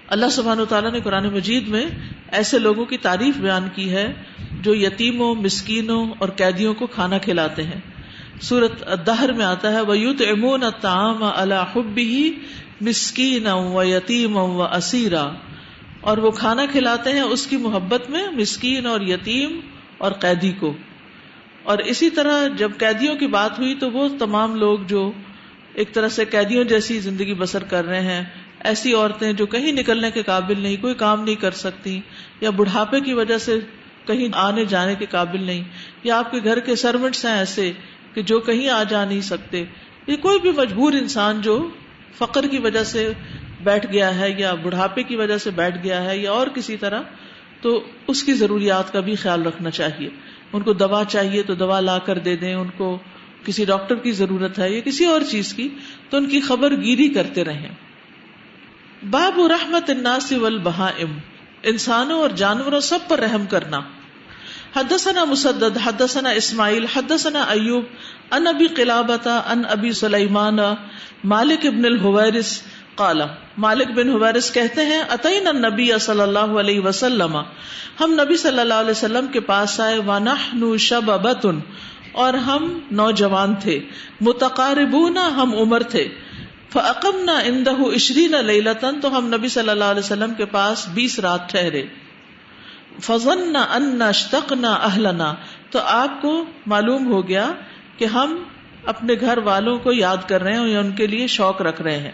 اللہ 0.08 0.26
سبحان 0.26 0.58
تعالیٰ 0.68 0.92
نے 0.92 1.00
قرآن 1.00 1.26
مجید 1.28 1.68
میں 1.68 1.86
ایسے 2.32 2.58
لوگوں 2.58 2.84
کی 2.84 2.96
تعریف 2.96 3.36
بیان 3.36 3.68
کی 3.74 3.90
ہے 3.90 4.12
جو 4.60 4.74
یتیموں، 4.74 5.34
مسکینوں 5.34 6.06
اور 6.18 6.28
قیدیوں 6.28 6.74
کو 6.74 6.86
کھانا 6.86 7.18
کھلاتے 7.18 7.62
ہیں۔ 7.62 7.80
سورت 8.40 9.06
دہر 9.06 9.32
میں 9.32 9.44
آتا 9.44 9.72
ہے 9.72 9.80
وہ 9.80 9.98
یوت 9.98 10.22
امون 10.30 10.62
تام 10.80 11.22
الحبی 11.22 12.32
مسکین 12.80 13.46
و 13.46 13.82
یتیم 13.82 14.36
و 14.36 14.62
اسیرا 14.62 15.30
اور 16.00 16.18
وہ 16.18 16.30
کھانا 16.30 16.66
کھلاتے 16.66 17.12
ہیں 17.12 17.20
اس 17.20 17.46
کی 17.46 17.56
محبت 17.56 18.10
میں 18.10 18.28
مسکین 18.28 18.86
اور 18.86 19.00
یتیم 19.00 19.60
اور 19.98 20.12
قیدی 20.12 20.52
کو۔ 20.52 20.76
اور 21.62 21.78
اسی 21.78 22.10
طرح 22.10 22.48
جب 22.56 22.70
قیدیوں 22.78 23.16
کی 23.16 23.26
بات 23.26 23.58
ہوئی 23.58 23.74
تو 23.74 23.90
وہ 23.90 24.08
تمام 24.18 24.54
لوگ 24.54 24.78
جو 24.78 25.12
ایک 25.80 25.92
طرح 25.94 26.08
سے 26.08 26.24
قیدیوں 26.24 26.64
جیسی 26.64 26.98
زندگی 27.00 27.34
بسر 27.34 27.64
کر 27.64 27.84
رہے 27.84 28.00
ہیں۔ 28.00 28.22
ایسی 28.64 28.92
عورتیں 28.92 29.32
جو 29.32 29.46
کہیں 29.46 29.72
نکلنے 29.72 30.10
کے 30.10 30.22
قابل 30.22 30.60
نہیں، 30.60 30.76
کوئی 30.80 30.94
کام 30.94 31.24
نہیں 31.24 31.34
کر 31.34 31.50
سکتی، 31.50 32.00
یا 32.40 32.50
بڑھاپے 32.50 33.00
کی 33.00 33.12
وجہ 33.12 33.38
سے 33.38 33.58
کہیں 34.06 34.26
آنے 34.36 34.64
جانے 34.64 34.94
کے 34.94 35.06
قابل 35.10 35.42
نہیں، 35.42 35.62
یا 36.04 36.18
آپ 36.18 36.30
کے 36.30 36.38
گھر 36.44 36.60
کے 36.60 36.76
سروینٹس 36.76 37.24
ہیں 37.24 37.32
ایسے 37.32 37.70
کہ 38.14 38.22
جو 38.22 38.40
کہیں 38.40 38.68
آ 38.68 38.82
جا 38.82 39.04
نہیں 39.04 39.20
سکتے۔ 39.20 39.64
یہ 40.06 40.16
کوئی 40.16 40.40
بھی 40.40 40.50
مجبور 40.50 40.92
انسان 40.92 41.40
جو 41.40 41.56
فقر 42.18 42.46
کی 42.46 42.58
وجہ 42.58 42.84
سے 42.84 43.12
بیٹھ 43.64 43.86
گیا 43.92 44.18
ہے، 44.18 44.30
یا 44.38 44.54
بڑھاپے 44.54 45.02
کی 45.02 45.16
وجہ 45.16 45.38
سے 45.38 45.50
بیٹھ 45.50 45.78
گیا 45.84 46.02
ہے، 46.04 46.16
یا 46.18 46.32
اور 46.32 46.46
کسی 46.46 46.76
طرح، 46.76 47.02
تو 47.60 47.80
اس 48.06 48.22
کی 48.22 48.34
ضروریات 48.34 48.92
کا 48.92 49.00
بھی 49.00 49.14
خیال 49.14 49.46
رکھنا 49.46 49.70
چاہیے۔ 49.70 50.08
ان 50.52 50.62
کو 50.62 50.72
دوا 50.72 51.02
چاہیے 51.08 51.42
تو 51.42 51.54
دوا 51.54 51.80
لا 51.80 51.98
کر 51.98 52.18
دے 52.18 52.36
دیں، 52.36 52.54
ان 52.54 52.68
کو 52.76 52.98
کسی 53.44 53.64
ڈاکٹر 53.64 53.94
کی 53.94 54.12
ضرورت 54.12 54.58
ہے 54.58 54.70
یا 54.70 54.80
کسی 54.80 55.04
اور 55.04 55.20
چیز 55.30 55.54
کی، 55.54 55.68
تو 56.10 56.16
ان 56.16 56.26
کی 56.26 56.40
خبر 56.40 56.70
گیری 56.70 57.08
کرتے 57.08 57.44
رہیں۔ 57.44 57.68
باب 59.10 59.40
رحمت 59.46 59.90
الناس 59.90 60.32
والبہائم، 60.32 61.18
انسانوں 61.62 62.20
اور 62.20 62.30
جانوروں 62.30 62.80
سب 62.80 62.98
پر 63.08 63.18
رحم 63.18 63.46
کرنا۔ 63.46 63.80
حدثنا 64.76 65.24
مسدد، 65.24 65.78
حدثنا 65.84 66.30
اسماعیل، 66.30 66.86
حدثنا 66.94 67.42
ایوب، 67.42 67.84
ان 68.30 68.46
ابی 68.46 68.66
قلابتا 68.66 69.36
ان 69.36 69.62
ابی 69.68 69.92
سلیمان، 69.92 70.58
مالک 71.24 71.66
ابن 71.66 71.84
الحویرس 71.84 72.62
قال، 72.94 73.20
مالک 73.58 73.88
بن 73.88 74.10
حویرس 74.10 74.52
کہتے 74.52 74.84
ہیں 74.84 75.02
اتین 75.10 75.46
النبی 75.46 75.98
صلی 76.00 76.20
اللہ 76.20 76.56
علیہ 76.60 76.80
وسلم، 76.80 77.36
ہم 78.00 78.12
نبی 78.12 78.36
صلی 78.36 78.60
اللہ 78.60 78.74
علیہ 78.74 78.90
وسلم 78.90 79.26
کے 79.26 79.40
پاس 79.40 79.80
آئے، 79.80 79.98
ونحن 79.98 80.76
شببتن 80.78 81.58
اور 82.12 82.34
ہم 82.34 82.78
نوجوان 82.90 83.54
تھے۔ 83.54 83.80
متقاربون 84.20 85.18
ہم 85.18 85.54
عمر 85.54 85.82
تھے۔ 85.82 86.08
فاقمنا 86.72 87.40
عنده 87.40 87.82
20 87.94 88.40
لیلۃ 88.40 88.84
تو 89.02 89.18
ہم 89.18 89.26
نبی 89.26 89.48
صلی 89.48 89.68
اللہ 89.68 89.84
علیہ 89.84 90.00
وسلم 90.00 90.34
کے 90.34 90.44
پاس 90.44 90.88
20 90.88 91.18
رات 91.18 91.48
ٹھہرے۔ 91.48 91.82
فضن 93.02 93.52
نہ 93.52 93.58
ان 93.58 94.02
اشتقنا 94.02 94.72
اہلنا۔ 94.72 95.34
تو 95.70 95.78
آپ 95.78 96.22
کو 96.22 96.44
معلوم 96.66 97.12
ہو 97.12 97.28
گیا 97.28 97.52
کہ 97.96 98.04
ہم 98.04 98.42
اپنے 98.84 99.14
گھر 99.20 99.38
والوں 99.38 99.78
کو 99.78 99.92
یاد 99.92 100.16
کر 100.26 100.42
رہے 100.42 100.58
ہیں 100.58 100.68
یا 100.68 100.80
ان 100.80 100.92
کے 100.92 101.06
لیے 101.06 101.26
شوق 101.26 101.62
رکھ 101.62 101.82
رہے 101.82 101.98
ہیں۔ 101.98 102.12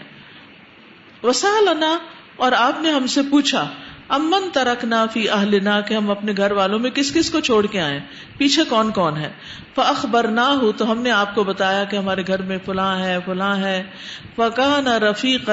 وسالنا 1.23 1.97
اور 2.35 2.51
آپ 2.51 2.81
نے 2.81 2.91
ہم 2.91 3.07
سے 3.07 3.21
پوچھا 3.31 3.69
امن 4.09 4.49
ترکنا 4.53 5.05
فی 5.05 5.29
اہلنا 5.29 5.81
کہ 5.81 5.93
ہم 5.93 6.11
اپنے 6.11 6.33
گھر 6.37 6.51
والوں 6.51 6.79
میں 6.79 6.91
کس 6.91 7.13
کس 7.13 7.29
کو 7.31 7.39
چھوڑ 7.39 7.65
کے 7.65 7.81
آئے 7.81 7.99
پیچھے 8.37 8.63
کون 8.63 8.91
کون 8.91 9.17
ہے 9.17 9.29
فخبر 9.75 10.27
نہ 10.27 10.41
ہو 10.41 10.71
تو 10.71 10.91
ہم 10.91 11.01
نے 11.01 11.11
آپ 11.11 11.35
کو 11.35 11.43
بتایا 11.43 11.83
کہ 11.83 11.95
ہمارے 11.95 12.23
گھر 12.27 12.41
میں 12.41 12.57
فلاں 12.65 12.99
ہے 12.99 13.17
فلاں 13.25 13.57
ہے۔ 13.57 13.83
فقان 14.35 14.87
رفیق 14.87 15.49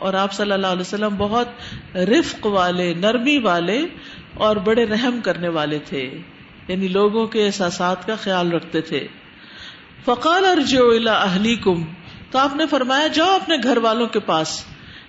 اور 0.00 0.14
آپ 0.14 0.32
صلی 0.32 0.52
اللہ 0.52 0.66
علیہ 0.66 0.80
وسلم 0.80 1.14
بہت 1.18 1.48
رفق 1.96 2.46
والے، 2.46 2.94
نرمی 2.94 3.38
والے 3.38 3.86
اور 4.34 4.56
بڑے 4.56 4.86
رحم 4.86 5.20
کرنے 5.24 5.48
والے 5.48 5.78
تھے 5.78 6.18
یعنی 6.68 6.88
لوگوں 6.88 7.26
کے 7.26 7.46
احساسات 7.46 8.06
کا 8.06 8.14
خیال 8.16 8.52
رکھتے 8.52 8.80
تھے۔ 8.80 9.06
فقال 10.04 10.44
ارجو 10.44 10.90
الا 10.90 11.22
اہلیکم 11.22 11.84
تو 12.30 12.38
آپ 12.38 12.56
نے 12.56 12.66
فرمایا 12.66 13.06
جاؤ 13.06 13.34
اپنے 13.34 13.56
گھر 13.62 13.76
والوں 13.76 14.06
کے 14.06 14.20
پاس۔ 14.20 14.64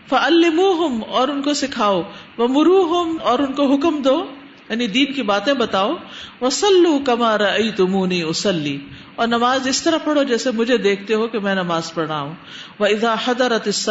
فعلموہم 0.10 1.04
اور 1.10 1.28
ان 1.28 1.42
کو 1.42 1.54
سکھاؤ۔ 1.54 2.02
ومروہم 2.38 3.18
اور 3.24 3.40
ان 3.40 3.54
کو 3.54 3.74
حکم 3.74 4.02
دو۔ 4.02 4.26
یعنی 4.70 4.88
دین 4.88 5.14
کی 5.14 5.24
باتیں 5.24 5.54
بتاؤ۔ 5.54 5.94
وسلو 6.42 7.00
کما 7.06 7.38
رأیتمونی 7.38 8.22
اسلی 8.22 8.78
اور 9.16 9.28
نماز 9.28 9.68
اس 9.68 9.82
طرح 9.82 9.98
پڑھو 10.04 10.24
جیسے 10.24 10.52
مجھے 10.52 10.78
دیکھتے 10.78 11.14
ہو 11.14 11.28
کہ 11.28 11.40
میں 11.40 11.56
نماز 11.56 11.94
پڑھ 11.94 12.08
رہا 12.08 12.22
ہوں۔ 12.22 12.34
وہ 12.80 12.86
ادا 12.86 13.16
حضرت 13.26 13.90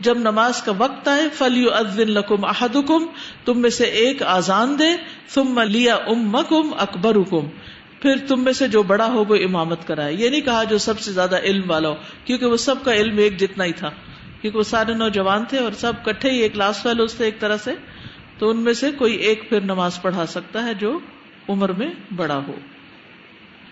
جب 0.00 0.18
نماز 0.18 0.62
کا 0.62 0.72
وقت 0.78 1.08
آئے 1.08 1.22
فلیو 1.34 1.74
ادن 1.74 2.10
لکم 2.10 2.44
احدکم 2.44 3.06
تم 3.44 3.58
میں 3.58 3.70
سے 3.70 3.84
ایک 3.84 4.22
آزان 4.22 4.78
دے۔ 4.78 4.88
ثم 5.28 5.60
لیا 5.60 5.94
امکم 5.94 6.70
اکبرکم 6.78 7.48
پھر 8.02 8.14
تم 8.28 8.44
میں 8.44 8.52
سے 8.52 8.68
جو 8.68 8.82
بڑا 8.82 9.06
ہو، 9.06 9.24
وہ 9.28 9.34
امامت 9.34 9.86
کرائے۔ 9.86 10.14
یہ 10.14 10.30
نہیں 10.30 10.40
کہا 10.40 10.64
جو 10.64 10.78
سب 10.78 11.00
سے 11.00 11.12
زیادہ 11.12 11.38
علم 11.38 11.70
والا 11.70 11.88
ہو، 11.88 11.94
کیونکہ 12.24 12.46
وہ 12.46 12.56
سب 12.56 12.84
کا 12.84 12.94
علم 12.94 13.18
ایک 13.18 13.40
جتنا 13.40 13.64
ہی 13.64 13.72
تھا۔ 13.72 13.90
کیونکہ 14.40 14.58
وہ 14.58 14.62
سارے 14.62 14.94
نوجوان 14.94 15.44
تھے 15.48 15.58
اور 15.58 15.72
سب 15.72 15.92
کٹھے 16.04 16.30
ہی 16.30 16.38
ایک 16.38 16.52
کلاس 16.52 16.82
فیلو 16.82 17.06
تھے 17.06 17.24
ایک 17.24 17.40
طرح 17.40 17.56
سے، 17.56 17.70
تو 18.38 18.50
ان 18.50 18.56
میں 18.56 18.72
سے 18.72 18.90
کوئی 18.92 19.14
ایک 19.14 19.48
پھر 19.48 19.60
نماز 19.60 20.02
پڑھا 20.02 20.26
سکتا 20.26 20.64
ہے 20.64 20.74
جو 20.74 20.98
عمر 21.48 21.72
میں 21.72 21.90
بڑا 22.16 22.40
ہو۔ 22.46 22.54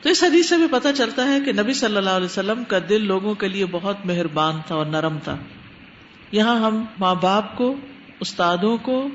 تو 0.03 0.09
اس 0.09 0.25
حدیث 0.25 0.49
سے 0.49 0.57
بھی 0.57 0.67
پتہ 0.71 0.89
چلتا 0.97 1.29
ہے 1.29 1.41
کہ 1.41 1.53
نبی 1.53 1.73
صلی 1.73 1.97
اللہ 1.97 2.11
علیہ 2.11 2.25
وسلم 2.25 2.65
کا 2.65 2.79
دل 2.89 3.05
لوگوں 3.05 3.35
کے 3.35 3.49
لیے 3.49 3.67
بہت 3.71 3.97
مہربان 4.05 4.55
تھا 4.67 4.75
اور 4.75 4.87
نرم 4.87 5.19
تھا۔ 5.25 5.37
یہاں 6.33 6.61
ہم 6.61 6.85
ماں 6.99 7.15
باپ 7.15 7.57
کو، 7.57 7.75
استادوں 8.21 8.77
کو، 8.77 9.09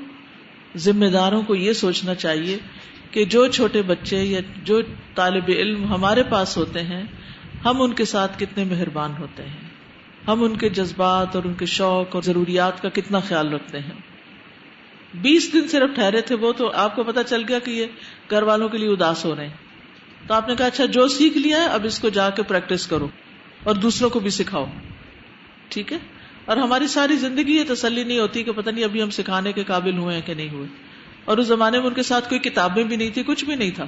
ذمہ 0.76 1.06
داروں 1.06 1.42
کو 1.42 1.54
یہ 1.54 1.72
سوچنا 1.72 2.14
چاہیے 2.14 2.58
کہ 3.10 3.24
جو 3.24 3.46
چھوٹے 3.46 3.82
بچے 3.82 4.16
یا 4.16 4.40
جو 4.62 4.80
طالب 5.14 5.44
علم 5.48 5.84
ہمارے 5.84 6.22
پاس 6.22 6.56
ہوتے 6.56 6.82
ہیں، 6.82 7.02
ہم 7.64 7.82
ان 7.82 7.92
کے 7.92 8.04
ساتھ 8.04 8.38
کتنے 8.38 8.64
مہربان 8.64 9.12
ہوتے 9.18 9.42
ہیں۔ 9.42 9.71
ہم 10.28 10.42
ان 10.44 10.56
کے 10.56 10.68
جذبات 10.68 11.36
اور 11.36 11.44
ان 11.44 11.54
کے 11.54 11.66
شوق 11.66 12.14
اور 12.14 12.22
ضروریات 12.22 12.82
کا 12.82 12.88
کتنا 12.88 13.20
خیال 13.20 13.52
رکھتے 13.52 13.78
ہیں۔ 13.78 13.92
بیس 15.14 15.52
دن 15.52 15.68
صرف 15.68 15.94
ٹھہرے 15.94 16.20
تھے 16.20 16.34
وہ 16.34 16.52
تو 16.52 16.70
آپ 16.70 16.96
کو 16.96 17.04
پتا 17.04 17.22
چل 17.22 17.42
گیا 17.48 17.58
کہ 17.58 17.70
یہ 17.70 17.86
گھر 18.30 18.42
والوں 18.42 18.68
کے 18.68 18.78
لیے 18.78 18.88
اداس 18.88 19.24
ہو 19.24 19.36
رہے 19.36 19.46
ہیں۔ 19.46 19.54
تو 20.26 20.34
آپ 20.34 20.48
نے 20.48 20.54
کہا 20.54 20.66
اچھا 20.66 20.84
جو 20.84 21.08
سیکھ 21.08 21.38
لیا 21.38 21.56
ہے، 21.56 21.64
اب 21.64 21.84
اس 21.84 21.98
کو 21.98 22.08
جا 22.08 22.30
کے 22.30 22.42
پریکٹس 22.42 22.86
کرو 22.86 23.08
اور 23.64 23.74
دوسروں 23.74 24.10
کو 24.10 24.18
بھی 24.18 24.30
سکھاؤ۔ 24.30 24.66
ٹھیک 25.68 25.92
ہے؟ 25.92 25.98
اور 26.44 26.56
ہماری 26.56 26.86
ساری 26.86 27.16
زندگی 27.16 27.56
یہ 27.56 27.64
تسلی 27.68 28.04
نہیں 28.04 28.18
ہوتی 28.18 28.42
کہ 28.42 28.52
پتہ 28.52 28.70
نہیں 28.70 28.84
ابھی 28.84 29.02
ہم 29.02 29.10
سکھانے 29.10 29.52
کے 29.52 29.64
قابل 29.64 29.98
ہوئے 29.98 30.14
ہیں 30.14 30.22
کہ 30.26 30.34
نہیں 30.34 30.50
ہوئے۔ 30.50 30.68
اور 31.24 31.38
اس 31.38 31.46
زمانے 31.46 31.78
میں 31.78 31.86
ان 31.86 31.94
کے 31.94 32.02
ساتھ 32.02 32.28
کوئی 32.28 32.38
کتابیں 32.38 32.84
بھی 32.84 32.96
نہیں 32.96 33.10
تھی 33.10 33.22
کچھ 33.26 33.44
بھی 33.44 33.54
نہیں 33.54 33.70
تھا۔ 33.70 33.86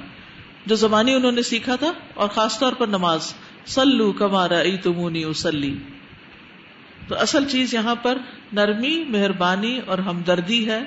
جو 0.65 0.75
زمانی 0.75 1.13
انہوں 1.13 1.31
نے 1.31 1.41
سیکھا 1.41 1.75
تھا، 1.75 1.91
اور 2.13 2.29
خاص 2.29 2.59
طور 2.59 2.73
پر 2.73 2.87
نماز 2.87 3.33
سلو 3.65 4.11
کمارا 4.11 4.59
ای 4.59 4.77
تمونی 4.77 5.23
اسلی 5.23 5.77
تو 7.07 7.19
اصل 7.19 7.45
چیز 7.45 7.73
یہاں 7.73 7.95
پر 7.95 8.17
نرمی، 8.53 9.03
مہربانی 9.03 9.79
اور 9.85 9.97
ہمدردی 9.97 10.69
ہے، 10.69 10.83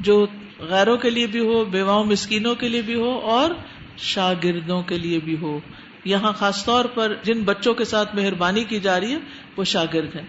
جو 0.00 0.26
غیروں 0.58 0.96
کے 0.96 1.10
لیے 1.10 1.26
بھی 1.26 1.40
ہو، 1.40 1.64
بیواؤں 1.64 2.04
مسکینوں 2.04 2.54
کے 2.54 2.68
لیے 2.68 2.82
بھی 2.82 2.94
ہو 2.94 3.18
اور 3.18 3.50
شاگردوں 3.96 4.82
کے 4.82 4.98
لیے 4.98 5.18
بھی 5.18 5.36
ہو۔ 5.40 5.60
یہاں 6.04 6.32
خاص 6.32 6.64
طور 6.64 6.84
پر 6.84 7.14
جن 7.22 7.42
بچوں 7.42 7.74
کے 7.74 7.84
ساتھ 7.84 8.16
مہربانی 8.16 8.64
کی 8.64 8.80
جا 8.80 9.00
رہی 9.00 9.12
ہے، 9.12 9.18
وہ 9.56 9.64
شاگرد 9.64 10.16
ہیں۔ 10.16 10.26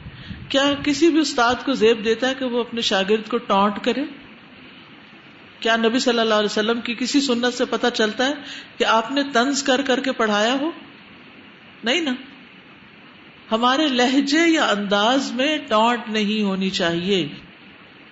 کیا 0.49 0.73
کسی 0.83 1.09
بھی 1.09 1.19
استاد 1.19 1.55
کو 1.65 1.73
زیب 1.73 2.05
دیتا 2.05 2.29
ہے 2.29 2.33
کہ 2.39 2.45
وہ 2.45 2.59
اپنے 2.59 2.81
شاگرد 2.81 3.29
کو 3.29 3.37
ٹانٹ 3.37 3.73
کرے؟ 3.83 4.01
کیا 5.59 5.75
نبی 5.75 5.99
صلی 5.99 6.19
اللہ 6.19 6.33
علیہ 6.33 6.45
وسلم 6.45 6.81
کی 6.81 6.95
کسی 6.95 7.21
سنت 7.21 7.53
سے 7.53 7.65
پتا 7.65 7.89
چلتا 7.89 8.25
ہے 8.27 8.33
کہ 8.77 8.83
آپ 8.83 9.11
نے 9.11 9.21
تنز 9.33 9.63
کر 9.63 9.81
کر 9.81 9.99
کے 9.99 10.11
پڑھایا 10.11 10.53
ہو؟ 10.53 10.71
نہیں 11.83 12.01
نا۔ 12.01 12.13
ہمارے 13.51 13.87
لہجے 13.87 14.47
یا 14.47 14.65
انداز 14.65 15.31
میں 15.31 15.57
ٹانٹ 15.67 16.09
نہیں 16.09 16.43
ہونی 16.43 16.69
چاہیے۔ 16.69 17.27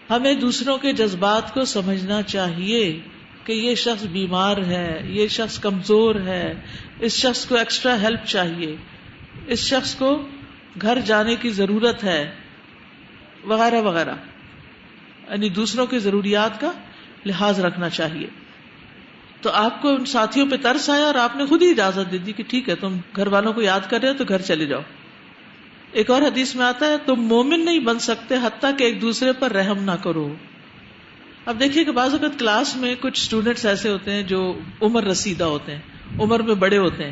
ہمیں 0.10 0.34
دوسروں 0.34 0.78
کے 0.78 0.94
جذبات 0.94 1.54
کو 1.54 1.66
سمجھنا 1.66 2.22
چاہیے 2.22 3.00
کہ 3.44 3.54
یہ 3.54 3.76
شخص 3.76 4.06
بیمار 4.06 4.58
ہے، 4.58 5.02
یہ 5.10 5.28
شخص 5.28 5.60
کمزور 5.60 6.16
ہے، 6.16 6.54
اس 7.00 7.14
شخص 7.14 7.46
کو 7.46 7.56
ایکسٹرا 7.56 8.02
ہیلپ 8.02 8.26
چاہیے۔ 8.26 8.76
اس 9.48 9.60
شخص 9.60 9.96
کو 9.96 10.28
گھر 10.82 11.00
جانے 11.00 11.36
کی 11.36 11.50
ضرورت 11.50 12.04
ہے، 12.04 12.32
وغیرہ 13.44 13.82
وغیرہ۔ 13.82 14.16
یعنی 15.30 15.50
دوسروں 15.50 15.86
کی 15.86 16.00
ضروریات 16.00 16.62
کا 16.62 16.72
لحاظ 17.26 17.60
رکھنا 17.60 17.90
چاہیے۔ 17.90 18.28
تو 19.42 19.50
آپ 19.50 19.82
کو 19.82 19.90
ان 19.90 20.06
ساتھیوں 20.06 20.48
پہ 20.48 20.56
ترس 20.62 20.90
آیا 20.90 21.06
اور 21.06 21.16
آپ 21.16 21.36
نے 21.36 21.46
خود 21.46 21.62
ہی 21.62 21.70
اجازت 21.70 22.12
دے 22.12 22.18
دی 22.18 22.32
کہ 22.32 22.44
ٹھیک 22.48 22.70
ہے، 22.70 22.76
تم 22.76 22.98
گھر 23.16 23.28
والوں 23.28 23.54
کو 23.54 23.62
یاد 23.62 23.80
کر 23.90 24.02
رہے 24.02 24.10
ہو 24.10 24.14
تو 24.14 24.24
گھر 24.28 24.42
چلے 24.42 24.66
جاؤ۔ 24.66 24.82
ایک 25.98 26.12
اور 26.12 26.22
حدیث 26.22 26.56
میں 26.56 26.66
آتا 26.66 26.88
ہے، 26.88 26.98
تم 27.06 27.16
مومن 27.16 27.66
نہیں 27.66 27.80
بن 27.80 28.00
سکتے 28.00 28.36
حتیٰ 28.36 28.78
کہ 28.78 28.84
ایک 28.84 29.02
دوسرے 29.02 29.34
پر 29.34 29.52
رحم 29.52 29.84
نہ 29.84 29.92
کرو۔ 29.92 30.36
اب 31.46 31.60
دیکھیے 31.60 31.84
کہ 31.84 31.92
بعض 31.92 32.12
اوقات 32.12 32.40
کلاس 32.40 32.76
میں 32.76 32.96
کچھ 33.02 33.22
اسٹوڈینٹس 33.22 33.66
ایسے 33.66 33.90
ہوتے 33.90 34.12
ہیں 34.12 34.24
جو 34.24 34.60
عمر 34.82 35.04
رسیدہ 35.04 35.44
ہوتے 35.44 35.76
ہیں، 35.76 35.82
عمر 36.20 36.40
میں 36.40 36.56
بڑے 36.56 36.78
ہوتے 36.78 37.04
ہیں۔ 37.04 37.12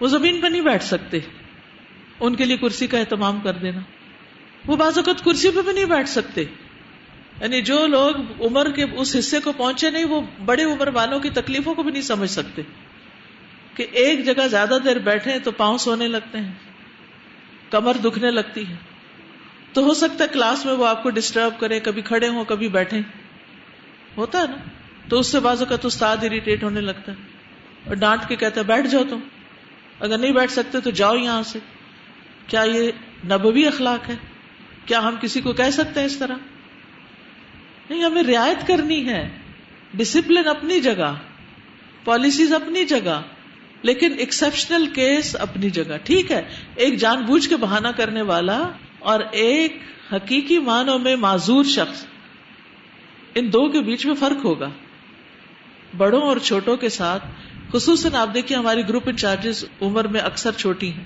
وہ 0.00 0.06
زمین 0.06 0.40
پہ 0.40 0.46
نہیں 0.46 0.62
بیٹھ 0.62 0.84
سکتے۔ 0.84 1.18
ان 2.20 2.36
کے 2.36 2.44
لیے 2.44 2.56
کرسی 2.56 2.86
کا 2.86 2.98
اہتمام 2.98 3.40
کر 3.40 3.52
دینا۔ 3.52 3.80
وہ 4.66 4.76
بعض 4.76 4.98
اوقات 4.98 5.24
کرسی 5.24 5.50
پہ 5.50 5.62
بھی 5.62 5.72
نہیں 5.72 5.84
بیٹھ 5.84 6.08
سکتے۔ 6.08 6.40
یعنی 7.40 7.62
جو 7.62 7.86
لوگ 7.86 8.42
عمر 8.46 8.70
کے 8.70 8.82
اس 8.82 9.16
حصے 9.18 9.40
کو 9.40 9.52
پہنچے 9.52 9.90
نہیں، 9.90 10.04
وہ 10.04 10.20
بڑے 10.44 10.64
عمر 10.64 10.88
والوں 10.88 11.20
کی 11.20 11.30
تکلیفوں 11.30 11.74
کو 11.74 11.82
بھی 11.82 11.92
نہیں 11.92 12.02
سمجھ 12.02 12.30
سکتے۔ 12.30 12.62
کہ 13.74 13.86
ایک 13.92 14.24
جگہ 14.24 14.48
زیادہ 14.48 14.78
دیر 14.84 14.98
بیٹھے 14.98 15.38
تو 15.38 15.50
پاؤں 15.50 15.78
سونے 15.78 16.08
لگتے 16.08 16.38
ہیں۔ 16.38 16.52
کمر 17.70 17.94
دکھنے 17.94 18.30
لگتی 18.30 18.68
ہے۔ 18.68 18.74
تو 19.72 19.82
ہو 19.84 19.94
سکتا 19.94 20.24
ہے 20.24 20.28
کلاس 20.28 20.64
میں 20.66 20.74
وہ 20.74 20.86
آپ 20.86 21.02
کو 21.02 21.10
ڈسٹرب 21.10 21.60
کرے، 21.60 21.80
کبھی 21.80 22.02
کھڑے 22.02 22.28
ہوں، 22.28 22.44
کبھی 22.44 22.68
بیٹھے۔ 22.68 23.00
ہوتا 24.16 24.40
ہے 24.40 24.46
نا؟ 24.46 24.56
تو 25.08 25.18
اس 25.18 25.26
سے 25.26 25.40
بازو 25.40 25.64
کا 25.64 25.76
تو 25.76 25.88
استاد 25.88 26.16
اریٹیٹ 26.22 26.64
ہونے 26.64 26.80
لگتا 26.80 27.12
ہے۔ 27.12 27.16
اور 27.86 27.94
ڈانٹ 27.94 28.28
کے 28.28 28.36
کہتا 28.36 28.60
ہے، 28.60 28.66
بیٹھ 28.66 28.86
جاؤ 28.86 29.02
تم۔ 29.10 29.20
اگر 30.00 30.18
نہیں 30.18 30.32
بیٹھ 30.32 30.52
سکتے 30.52 30.80
تو 30.80 30.90
جاؤ 30.90 31.16
یہاں 31.16 31.42
سے۔ 31.42 31.58
کیا 32.46 32.62
یہ 32.62 32.90
نبوی 33.24 33.66
اخلاق 33.66 34.08
ہے؟ 34.08 34.14
کیا 34.86 34.98
ہم 34.98 35.14
کسی 35.20 35.40
کو 35.40 35.52
کہہ 35.52 35.70
سکتے 35.72 36.00
ہیں 36.00 36.06
اس 36.06 36.16
طرح؟ 36.16 36.36
نہیں، 37.90 38.04
ہمیں 38.04 38.22
رعایت 38.22 38.66
کرنی 38.66 39.08
ہے۔ 39.08 39.28
ڈسپلن 39.94 40.48
اپنی 40.48 40.80
جگہ۔ 40.80 41.14
پالیسیز 42.04 42.52
اپنی 42.52 42.84
جگہ۔ 42.84 43.20
لیکن 43.82 44.14
ایکسپشنل 44.18 44.86
کیس 44.86 45.36
اپنی 45.40 45.70
جگہ، 45.70 45.96
ٹھیک 46.04 46.32
ہے؟ 46.32 46.48
ایک 46.76 46.96
جان 46.96 47.22
بوجھ 47.22 47.48
کے 47.48 47.56
بہانا 47.56 47.92
کرنے 47.92 48.22
والا 48.22 48.68
اور 48.98 49.20
ایک 49.30 49.76
حقیقی 50.12 50.58
معنوں 50.58 50.98
میں 50.98 51.16
معذور 51.16 51.64
شخص، 51.64 52.06
ان 53.34 53.52
دو 53.52 53.68
کے 53.68 53.80
بیچ 53.80 54.06
میں 54.06 54.14
فرق 54.14 54.44
ہوگا۔ 54.44 54.68
بڑوں 55.96 56.22
اور 56.22 56.36
چھوٹوں 56.36 56.76
کے 56.76 56.88
ساتھ، 56.88 57.26
خصوصاً 57.72 58.14
آپ 58.14 58.34
دیکھیے 58.34 58.58
ہماری 58.58 58.88
گروپ 58.88 59.02
انچارجز 59.06 59.64
عمر 59.80 60.06
میں 60.06 60.20
اکثر 60.20 60.52
چھوٹی 60.52 60.92
ہیں۔ 60.92 61.04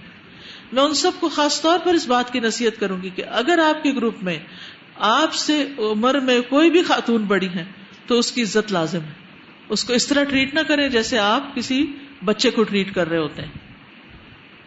میں 0.73 0.83
ان 0.83 0.95
سب 0.95 1.11
کو 1.21 1.29
خاص 1.29 1.63
طور 1.63 1.79
پر 1.79 1.95
اس 1.95 2.07
بات 2.07 2.33
کی 2.33 2.41
نصیحت 2.41 2.81
کروں 2.81 3.03
گی 3.03 3.11
کہ 3.11 3.25
اگر 3.31 3.59
آپ 3.59 3.83
کے 3.83 3.93
گروپ 3.95 4.15
میں 4.23 4.39
آپ 4.97 5.35
سے 5.35 5.67
عمر 5.79 6.21
میں 6.21 6.41
کوئی 6.49 6.71
بھی 6.71 6.83
خاتون 6.83 7.23
بڑی 7.23 7.49
ہے 7.49 7.65
تو 8.07 8.19
اس 8.19 8.33
کی 8.33 8.43
عزت 8.43 8.73
لازم 8.73 9.01
ہے۔ 9.01 9.23
اس 9.69 9.85
کو 9.85 9.93
اس 9.93 10.07
طرح 10.07 10.25
ٹریٹ 10.25 10.55
نہ 10.55 10.61
کریں 10.69 10.89
جیسے 10.89 11.19
آپ 11.19 11.55
کسی 11.55 11.87
بچے 12.25 12.51
کو 12.51 12.63
ٹریٹ 12.63 12.95
کر 12.95 13.09
رہے 13.09 13.19
ہوتے 13.19 13.43
ہیں۔ 13.43 13.51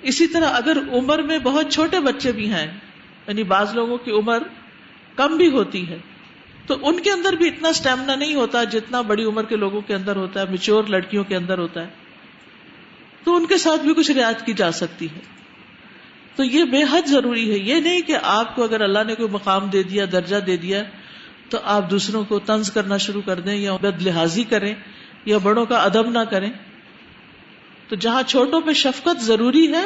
اسی 0.01 0.27
طرح 0.27 0.49
اگر 0.53 0.77
عمر 0.91 1.21
میں 1.21 1.39
بہت 1.39 1.71
چھوٹے 1.71 1.99
بچے 1.99 2.31
بھی 2.31 2.49
ہیں 2.49 2.67
یعنی 3.27 3.43
بعض 3.43 3.75
لوگوں 3.75 3.97
کی 3.97 4.11
عمر 4.11 4.43
کم 5.15 5.37
بھی 5.37 5.47
ہوتی 5.47 5.89
ہے، 5.89 5.97
تو 6.65 6.75
ان 6.81 6.99
کے 6.99 7.11
اندر 7.11 7.33
بھی 7.33 7.47
اتنا 7.47 7.67
اسٹیمنا 7.67 8.15
نہیں 8.15 8.35
ہوتا 8.35 8.63
جتنا 8.63 9.01
بڑی 9.01 9.23
عمر 9.23 9.43
کے 9.43 9.55
لوگوں 9.55 9.81
کے 9.81 9.95
اندر 9.95 10.15
ہوتا 10.15 10.39
ہے 10.39 10.45
میچور 10.49 10.83
لڑکیوں 10.83 11.23
کے 11.23 11.35
اندر 11.35 11.57
ہوتا 11.57 11.81
ہے۔ 11.81 11.87
تو 13.23 13.35
ان 13.35 13.45
کے 13.45 13.57
ساتھ 13.57 13.81
بھی 13.81 13.93
کچھ 13.93 14.11
رعایت 14.11 14.45
کی 14.45 14.53
جا 14.53 14.71
سکتی 14.71 15.05
ہے۔ 15.05 15.19
تو 16.35 16.43
یہ 16.43 16.63
بے 16.63 16.83
حد 16.91 17.07
ضروری 17.07 17.51
ہے۔ 17.51 17.57
یہ 17.57 17.75
نہیں 17.75 18.01
کہ 18.01 18.15
آپ 18.23 18.55
کو 18.55 18.63
اگر 18.63 18.81
اللہ 18.81 18.99
نے 19.07 19.15
کوئی 19.15 19.29
مقام 19.29 19.67
دے 19.67 19.83
دیا، 19.83 20.05
درجہ 20.11 20.35
دے 20.35 20.57
دیا، 20.57 20.83
تو 21.49 21.57
آپ 21.63 21.91
دوسروں 21.91 22.23
کو 22.23 22.39
طنز 22.39 22.71
کرنا 22.71 22.97
شروع 22.97 23.21
کر 23.25 23.39
دیں 23.39 23.55
یا 23.55 23.75
بد 23.75 24.01
لحاظی 24.01 24.43
کریں 24.43 24.75
یا 25.25 25.37
بڑوں 25.37 25.65
کا 25.65 25.77
ادب 25.77 26.09
نہ 26.09 26.19
کریں۔ 26.19 26.51
تو 27.87 27.95
جہاں 27.95 28.23
چھوٹوں 28.23 28.61
پہ 28.61 28.73
شفقت 28.73 29.21
ضروری 29.21 29.73
ہے، 29.73 29.85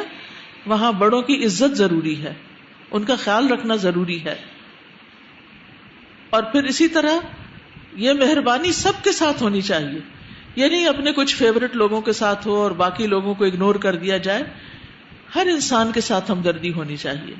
وہاں 0.66 0.92
بڑوں 0.92 1.22
کی 1.22 1.44
عزت 1.44 1.76
ضروری 1.76 2.22
ہے۔ 2.22 2.34
ان 2.90 3.04
کا 3.04 3.16
خیال 3.16 3.48
رکھنا 3.48 3.74
ضروری 3.74 4.24
ہے۔ 4.24 4.34
اور 6.30 6.42
پھر 6.42 6.64
اسی 6.64 6.88
طرح 6.88 7.10
یہ 7.94 8.12
مہربانی 8.12 8.72
سب 8.72 8.92
کے 9.04 9.12
ساتھ 9.12 9.42
ہونی 9.42 9.60
چاہیے۔ 9.60 10.00
یہ 10.56 10.66
نہیں 10.66 10.86
اپنے 10.86 11.12
کچھ 11.12 11.36
فیوریٹ 11.36 11.76
لوگوں 11.76 12.00
کے 12.00 12.12
ساتھ 12.12 12.46
ہو 12.46 12.54
اور 12.54 12.70
باقی 12.70 13.06
لوگوں 13.06 13.34
کو 13.34 13.44
اگنور 13.44 13.74
کر 13.74 13.96
دیا 13.96 14.16
جائے۔ 14.16 14.42
ہر 15.34 15.46
انسان 15.50 15.92
کے 15.92 16.00
ساتھ 16.00 16.30
ہمدردی 16.30 16.72
ہونی 16.72 16.96
چاہیے۔ 16.96 17.34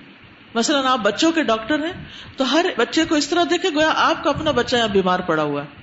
مثلاً 0.54 0.84
آپ 0.84 0.98
بچوں 0.98 1.32
کے 1.32 1.42
ڈاکٹر 1.42 1.84
ہیں 1.84 1.92
تو 2.36 2.52
ہر 2.52 2.66
بچے 2.76 3.04
کو 3.04 3.14
اس 3.14 3.28
طرح 3.28 3.44
دیکھے 3.50 3.68
گویا 3.74 3.92
آپ 3.96 4.24
کا 4.24 4.30
اپنا 4.30 4.50
بچہ 4.50 4.76
یہاں 4.76 4.88
بیمار 4.88 5.20
پڑا 5.20 5.42
ہوا 5.42 5.62
ہے۔ 5.62 5.79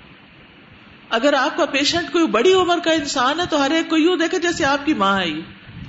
اگر 1.10 1.34
آپ 1.34 1.58
کا 1.58 1.66
پیشنٹ 1.66 2.12
کوئی 2.12 2.28
بڑی 2.28 2.54
عمر 2.54 2.80
کا 2.84 2.92
انسان 2.92 3.40
ہے 3.40 3.46
تو 3.46 3.66
ہر 3.66 3.72
ایک 3.72 3.90
کو 3.90 3.98
یوں 3.98 4.18
دیکھے 4.18 4.40
جیسے 4.40 4.66
آپ 4.66 4.86
کی 4.86 4.94
ماں 4.94 5.20
ہے 5.20 5.28
یہ۔ 5.28 5.42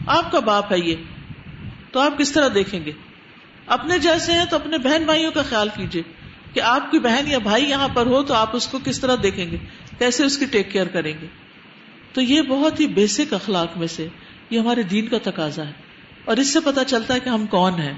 آپ 0.07 0.33
کا 0.33 0.39
باپ 0.41 0.73
ہے 0.73 0.79
یہ۔ 0.79 0.95
تو 1.93 2.01
آپ 2.01 2.19
کس 2.19 2.33
طرح 2.33 2.49
دیکھیں 2.55 2.85
گے؟ 2.85 2.93
اپنے 3.67 3.99
جیسے 3.99 4.33
ہیں 4.33 4.45
تو 4.45 4.57
اپنے 4.57 4.79
بہن 4.79 5.05
بھائیوں 5.05 5.31
کا 5.31 5.43
خیال 5.43 5.69
کیجیے 5.77 6.03
کہ 6.53 6.61
آپ 6.61 6.91
کی 6.91 6.99
بہن 6.99 7.27
یا 7.27 7.39
بھائی 7.39 7.71
یہاں 7.71 7.89
پر 7.89 8.07
ہو 8.07 8.23
تو 8.23 8.35
آپ 8.35 8.57
اس 8.57 8.67
کو 8.67 8.79
کس 8.85 9.01
طرح 9.01 9.17
دیکھیں 9.23 9.51
گے؟ 9.51 9.57
کیسے 9.99 10.25
اس 10.25 10.39
کی 10.39 10.45
ٹیک 10.45 10.73
کیئر 10.73 10.87
کریں 10.87 11.13
گے؟ 11.23 11.27
تو 12.13 12.21
یہ 12.21 12.43
بہت 12.43 12.81
ہی 12.81 12.87
بیسک 12.87 13.35
اخلاق 13.35 13.79
میں 13.79 13.87
سے 13.87 14.09
یہ 14.51 14.59
ہمارے 14.59 14.83
دین 14.83 15.07
کا 15.07 15.17
تقاضا 15.23 15.67
ہے۔ 15.67 15.73
اور 16.25 16.37
اس 16.37 16.53
سے 16.53 16.61
پتا 16.61 16.85
چلتا 16.85 17.15
ہے 17.15 17.21
کہ 17.21 17.29
ہم 17.29 17.47
کون 17.47 17.75
ہیں۔ 17.75 17.95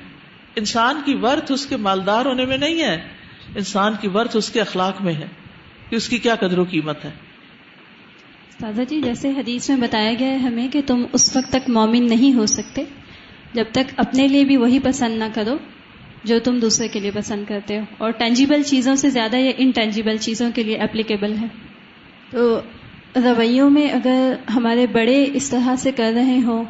انسان 0.56 1.00
کی 1.04 1.14
ورت 1.14 1.50
اس 1.50 1.66
کے 1.66 1.76
مالدار 1.76 2.26
ہونے 2.26 2.44
میں 2.44 2.56
نہیں 2.56 2.82
ہے، 2.82 3.08
انسان 3.54 3.92
کی 4.00 4.08
ورت 4.08 4.36
اس 4.36 4.50
کے 4.50 4.60
اخلاق 4.60 5.02
میں 5.02 5.14
ہے۔ 5.14 5.26
کہ 5.90 5.96
اس 5.96 6.08
کی 6.08 6.18
کیا 6.18 6.34
قدر 6.34 6.58
و 6.58 6.64
قیمت 6.64 7.04
ہے؟ 7.04 7.10
دادا 8.62 8.82
جی 8.82 9.00
جیسے 9.00 9.30
حدیث 9.30 9.70
میں 9.70 9.76
بتایا 9.76 10.12
گیا 10.18 10.28
ہے 10.28 10.36
ہمیں 10.36 10.68
کہ 10.68 10.80
تم 10.86 11.04
اس 11.12 11.36
وقت 11.36 11.52
تک 11.52 11.70
مومن 11.70 12.06
نہیں 12.06 12.34
ہو 12.34 12.46
سکتے، 12.46 12.84
جب 13.52 13.64
تک 13.72 13.92
اپنے 13.96 14.28
لیے 14.28 14.44
بھی 14.44 14.56
وہی 14.56 14.78
پسند 14.78 15.18
نہ 15.18 15.24
کرو 15.34 15.56
جو 16.24 16.38
تم 16.38 16.58
دوسرے 16.58 16.88
کے 16.88 17.00
لیے 17.00 17.10
پسند 17.10 17.44
کرتے 17.48 17.78
ہو۔ 17.78 17.84
اور 17.98 18.10
ٹینجیبل 18.10 18.62
چیزوں 18.62 18.94
سے 18.94 19.10
زیادہ 19.10 19.36
یہ 19.36 19.52
انٹینجیبل 19.58 20.16
چیزوں 20.16 20.50
کے 20.54 20.62
لیے 20.62 20.76
اپلیکیبل 20.76 21.36
ہے۔ 21.40 21.46
تو 22.30 22.60
رویوں 23.16 23.70
میں 23.70 23.90
اگر 23.90 24.34
ہمارے 24.54 24.86
بڑے 24.86 25.26
اس 25.34 25.50
طرح 25.50 25.76
سے 25.76 25.92
کر 25.92 26.12
رہے 26.14 26.38
ہوں 26.44 26.64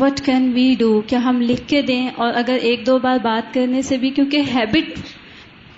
وٹ 0.00 0.20
کین 0.20 0.52
وی 0.54 0.74
ڈو 0.78 1.00
کیا 1.00 1.24
ہم 1.24 1.40
لکھ 1.40 1.68
کے 1.68 1.82
دیں؟ 1.82 2.08
اور 2.08 2.32
اگر 2.34 2.58
ایک 2.62 2.86
دو 2.86 2.98
بار 2.98 3.18
بات 3.22 3.54
کرنے 3.54 3.82
سے 3.82 3.96
بھی، 3.96 4.10
کیونکہ 4.10 4.42
ہیبٹ 4.54 4.98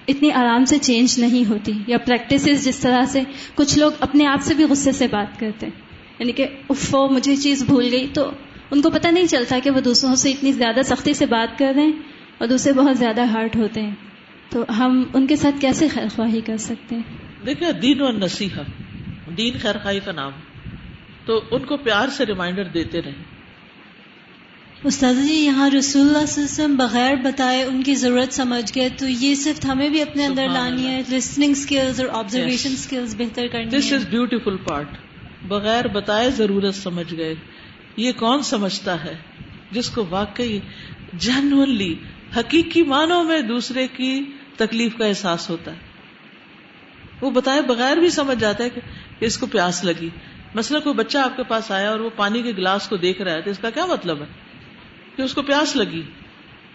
اتنی 0.09 0.33
آرام 0.33 0.65
سے 0.65 0.79
چینج 0.79 1.19
نہیں 1.19 1.51
ہوتی 1.51 1.73
یا 1.87 1.99
پریکٹسز 1.99 2.65
جس 2.65 2.79
طرح 2.79 3.05
سے 3.05 3.23
کچھ 3.55 3.79
لوگ 3.79 3.93
اپنے 4.01 4.27
آپ 4.27 4.39
سے 4.43 4.55
بھی 4.55 4.65
غصے 4.65 4.93
سے 4.93 5.07
بات 5.07 5.41
کرتے 5.41 5.67
ہیں۔ 5.67 5.81
یعنی 6.19 6.33
کہ 6.33 6.47
افو 6.71 7.09
مجھے 7.09 7.37
چیز 7.37 7.63
بھول 7.63 7.89
گئی 7.91 8.07
تو 8.15 8.31
ان 8.71 8.83
کو 8.83 8.91
پتہ 8.91 9.09
نہیں 9.09 9.27
چلتا 9.27 9.59
کہ 9.65 9.71
وہ 9.71 9.81
دوسروں 9.81 10.15
سے 10.15 10.31
اتنی 10.31 10.53
زیادہ 10.53 10.81
سختی 10.85 11.15
سے 11.15 11.27
بات 11.27 11.59
کر 11.59 11.73
رہے 11.77 11.85
ہیں 11.85 11.93
اور 12.39 12.49
دوسرے 12.49 12.73
بہت 12.73 12.99
زیادہ 12.99 13.25
ہارٹ 13.25 13.57
ہوتے 13.57 13.83
ہیں۔ 13.83 13.95
تو 14.51 14.65
ہم 14.79 15.03
ان 15.15 15.27
کے 15.27 15.37
ساتھ 15.37 15.61
کیسے 15.61 15.89
خیر 15.89 16.07
خواہی 16.17 16.41
کر 16.41 16.57
سکتے 16.57 16.97
ہیں؟ 16.97 17.03
دیکھیں، 17.47 17.73
دین 17.73 18.03
و 18.03 18.11
نصیحہ 18.11 18.61
دین 19.31 19.55
خیر 19.63 19.75
خواہی 19.83 20.01
کا 20.01 20.13
نام۔ 20.13 20.33
تو 21.25 21.41
ان 21.51 21.65
کو 21.65 21.77
پیار 21.77 22.09
سے 22.09 22.27
ریمائنڈر 22.27 22.65
دیتے 22.65 23.03
رہیں۔ 23.03 23.36
استاد 24.85 25.15
جی 25.27 25.35
یہاں 25.35 25.71
رسول 25.71 26.03
اللہ 26.03 26.27
صلی 26.27 26.45
اللہ 26.45 26.65
علیہ 26.65 26.65
وسلم 26.65 26.77
بغیر 26.77 27.15
بتائے 27.15 27.63
ان 27.63 27.83
کی 27.83 27.95
ضرورت 27.95 28.35
سمجھ 28.35 28.73
گئے 28.75 28.89
تو 28.89 29.09
یہ 29.09 29.35
صرف 29.35 29.65
ہمیں 29.65 29.89
بھی 29.89 30.03
اپنے 30.03 30.25
اندر 30.25 30.49
لانی 30.49 30.87
ہے 30.87 31.03
لسننگ 31.11 31.51
اسکلز 31.51 32.01
اور 32.01 32.09
آبزرویشن 32.09 32.73
اسکلز 32.73 33.15
بہتر 33.19 33.47
کرنی 33.47 33.71
دس 33.71 33.93
از 33.93 34.07
بیوٹیفل 34.07 34.57
پارٹ 34.57 34.87
بغیر 35.49 35.89
بتائے 35.89 36.31
ضرورت 36.31 36.75
سمجھ 36.75 37.15
گئے۔ 37.15 37.35
یہ 37.97 38.13
کون 38.13 38.43
سمجھتا 38.43 39.05
ہے؟ 39.05 39.17
جس 39.71 39.91
کو 39.91 40.07
واقعی 40.11 40.61
جنونلی 41.13 41.95
حقیقی 42.37 42.83
معنوں 42.83 43.25
میں 43.25 43.41
دوسرے 43.41 43.87
کی 43.87 44.25
تکلیف 44.57 44.97
کا 44.97 45.07
احساس 45.07 45.51
ہوتا 45.51 45.71
ہے۔ 45.71 45.79
وہ 47.21 47.31
بتائے 47.31 47.63
بغیر 47.63 47.97
بھی 47.97 48.11
سمجھ 48.11 48.41
جاتا 48.41 48.65
ہے 48.65 48.71
کہ 48.71 48.81
اس 49.21 49.39
کو 49.39 49.47
پیاس 49.47 49.85
لگی۔ 49.85 50.09
مثلا 50.55 50.79
کوئی 50.79 50.95
بچہ 50.95 51.19
آپ 51.19 51.37
کے 51.37 51.43
پاس 51.49 51.71
آیا 51.71 51.91
اور 51.91 52.01
وہ 52.01 52.11
پانی 52.17 52.43
کے 52.43 52.51
گلاس 52.51 52.89
کو 52.89 52.97
دیکھ 52.97 53.23
رہا 53.23 53.33
ہے 53.33 53.43
تو 53.43 53.51
اس 53.51 53.59
کا 53.59 53.71
کیا 53.71 53.87
مطلب 53.87 54.21
ہے؟ 54.21 54.46
کہ 55.17 55.23
اس 55.23 55.35
کو 55.35 55.43
پیاس 55.43 55.77
لگی۔ 55.77 56.03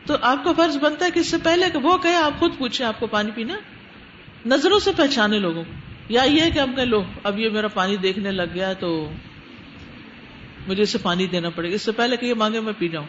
تو 0.05 0.15
آپ 0.21 0.43
کا 0.43 0.51
فرض 0.57 0.77
بنتا 0.77 1.05
ہے 1.05 1.11
کہ 1.11 1.19
اس 1.19 1.27
سے 1.27 1.37
پہلے 1.43 1.65
کہ 1.69 1.77
وہ 1.77 1.97
کہے، 1.97 2.15
آپ 2.15 2.39
خود 2.39 2.57
پوچھیں، 2.57 2.87
آپ 2.87 2.99
کو 2.99 3.07
پانی 3.07 3.31
پینا 3.35 3.53
نظروں 4.45 4.79
سے 4.79 4.91
پہچانے 4.97 5.39
لوگوں 5.39 5.63
کو۔ 5.63 5.71
یا 6.09 6.23
یہ 6.23 6.49
کہ 6.49 6.59
ہم 6.59 6.75
کہ 6.75 6.85
لو، 6.85 7.03
اب 7.23 7.39
یہ 7.39 7.49
میرا 7.49 7.67
پانی 7.67 7.97
دیکھنے 7.97 8.31
لگ 8.31 8.43
گیا 8.53 8.73
تو 8.73 9.11
مجھے 10.67 10.83
اسے 10.83 10.97
پانی 10.97 11.27
دینا 11.27 11.49
پڑے 11.49 11.69
گا۔ 11.69 11.75
اس 11.75 11.81
سے 11.81 11.91
پہلے 11.91 12.17
کہ 12.17 12.25
یہ 12.25 12.33
مانگے، 12.33 12.59
میں 12.59 12.73
پی 12.77 12.87
جاؤں۔ 12.87 13.07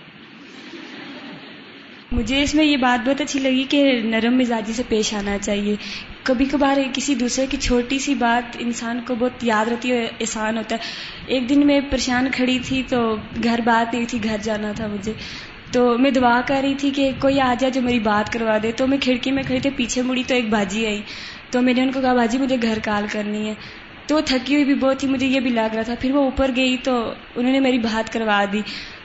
مجھے 2.12 2.42
اس 2.42 2.54
میں 2.54 2.64
یہ 2.64 2.76
بات 2.76 3.08
بہت 3.08 3.20
اچھی 3.20 3.40
لگی 3.40 3.64
کہ 3.64 4.00
نرم 4.04 4.38
مزاجی 4.38 4.72
سے 4.72 4.82
پیش 4.88 5.14
آنا 5.14 5.38
چاہیے۔ 5.38 5.76
کبھی 6.22 6.44
کبھار 6.44 6.76
کسی 6.92 7.14
دوسرے 7.14 7.46
کی 7.46 7.56
چھوٹی 7.56 7.98
سی 7.98 8.14
بات 8.14 8.56
انسان 8.60 9.00
کو 9.06 9.14
بہت 9.14 9.44
یاد 9.44 9.68
رہتی 9.68 9.92
ہے، 9.92 10.08
احسان 10.20 10.58
ہوتا 10.58 10.76
ہے۔ 10.76 10.80
ایک 11.26 11.48
دن 11.48 11.66
میں 11.66 11.80
پریشان 11.90 12.28
کھڑی 12.32 12.58
تھی 12.64 12.82
تو 12.88 13.16
گھر 13.44 13.60
بات 13.64 13.94
نہیں 13.94 14.04
تھی، 14.08 14.18
گھر 14.24 14.36
جانا 14.42 14.72
تھا 14.72 14.86
مجھے۔ 14.86 15.12
تو 15.72 15.98
میں 15.98 16.10
دعا 16.10 16.40
کر 16.46 16.60
رہی 16.62 16.74
تھی 16.74 16.90
کہ 16.90 17.10
کوئی 17.18 17.40
آ 17.40 17.54
جائے 17.58 17.70
جو 17.70 17.82
میری 17.82 17.98
بات 17.98 18.32
کروا 18.32 18.58
دے۔ 18.62 18.72
تو 18.72 18.86
میں 18.86 18.98
کھڑکی 19.00 19.30
میں 19.30 19.42
کھڑی 19.42 19.60
تھی، 19.60 19.70
پیچھے 19.70 20.02
مڑی 20.02 20.22
تو 20.26 20.34
ایک 20.34 20.48
باجی 20.48 20.86
آئی۔ 20.86 21.02
تو 21.50 21.62
میں 21.62 21.74
نے 21.74 21.82
ان 21.82 21.92
کو 21.92 22.00
کہا، 22.00 22.14
باجی 22.14 22.38
مجھے 22.38 22.56
گھر 22.62 22.78
کال 22.82 23.06
کرنی 23.12 23.48
ہے۔ 23.48 23.54
تو 24.06 24.14
وہ 24.14 24.20
تھکی 24.20 24.54
ہوئی 24.54 24.64
بھی 24.64 24.74
بہت 24.74 24.98
تھی، 24.98 25.08
مجھے 25.08 25.26
یہ 25.26 25.40
بھی 25.40 25.50
لگ 25.50 25.74
رہا 25.74 25.82
تھا۔ 25.82 25.94
پھر 26.00 26.12
وہ 26.14 26.24
اوپر 26.24 26.50
گئی 26.56 26.76
تو 26.82 27.12
انہوں 27.36 27.52
نے 27.52 27.60
میری 27.60 27.78
بات 27.78 28.12
کروا 28.12 28.44
دی۔ 28.52 28.60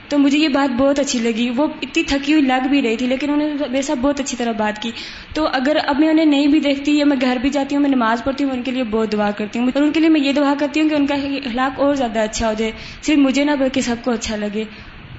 تو 0.08 0.18
مجھے 0.18 0.38
یہ 0.38 0.48
بات 0.48 0.72
بہت 0.72 0.98
اچھی 0.98 1.18
لگی۔ 1.18 1.50
وہ 1.50 1.66
اتنی 1.82 2.02
تھکی 2.02 2.32
ہوئی 2.32 2.44
لگ 2.44 2.68
بھی 2.68 2.82
رہی 2.82 2.96
تھی، 2.96 3.06
لیکن 3.06 3.30
انہوں 3.30 3.48
نے 3.48 3.54
میرے 3.70 3.82
ساتھ 3.82 3.98
بہت 3.98 4.20
اچھی 4.20 4.36
طرح 4.36 4.52
بات 4.52 4.82
کی۔ 4.82 4.90
تو 5.34 5.48
اگر 5.52 5.76
اب 5.86 5.98
میں 5.98 6.08
انہیں 6.08 6.26
نہیں 6.26 6.46
بھی 6.46 6.60
دیکھتی 6.60 6.98
یا 6.98 7.04
میں 7.04 7.16
گھر 7.20 7.38
بھی 7.40 7.50
جاتی 7.50 7.74
ہوں، 7.74 7.82
میں 7.82 7.90
نماز 7.90 8.24
پڑھتی 8.24 8.44
ہوں، 8.44 8.50
ان 8.50 8.62
کے 8.62 8.70
لیے 8.70 8.84
بہت 8.84 9.12
دعا 9.12 9.30
کرتی 9.30 9.58
ہوں۔ 9.58 9.70
اور 9.74 9.82
ان 9.82 9.92
کے 9.92 10.00
لیے 10.00 10.08
میں 10.08 10.20
یہ 10.20 10.32
دعا 10.32 10.54
کرتی 10.58 10.80
ہوں 10.80 10.88
کہ 10.88 10.94
ان 10.94 11.06
کا 11.06 11.14
اخلاق 11.14 11.80
اور 11.80 11.94
زیادہ 11.94 12.18
اچھا 12.18 12.48
ہو 12.48 12.52
جائے۔ 12.58 12.72
صرف 13.02 13.18
مجھے 13.18 13.44
نہ 13.44 13.50
بلکہ 13.50 13.80
سب 13.80 13.96
کو 14.04 14.10
اچھا 14.10 14.36
لگے۔ 14.36 14.64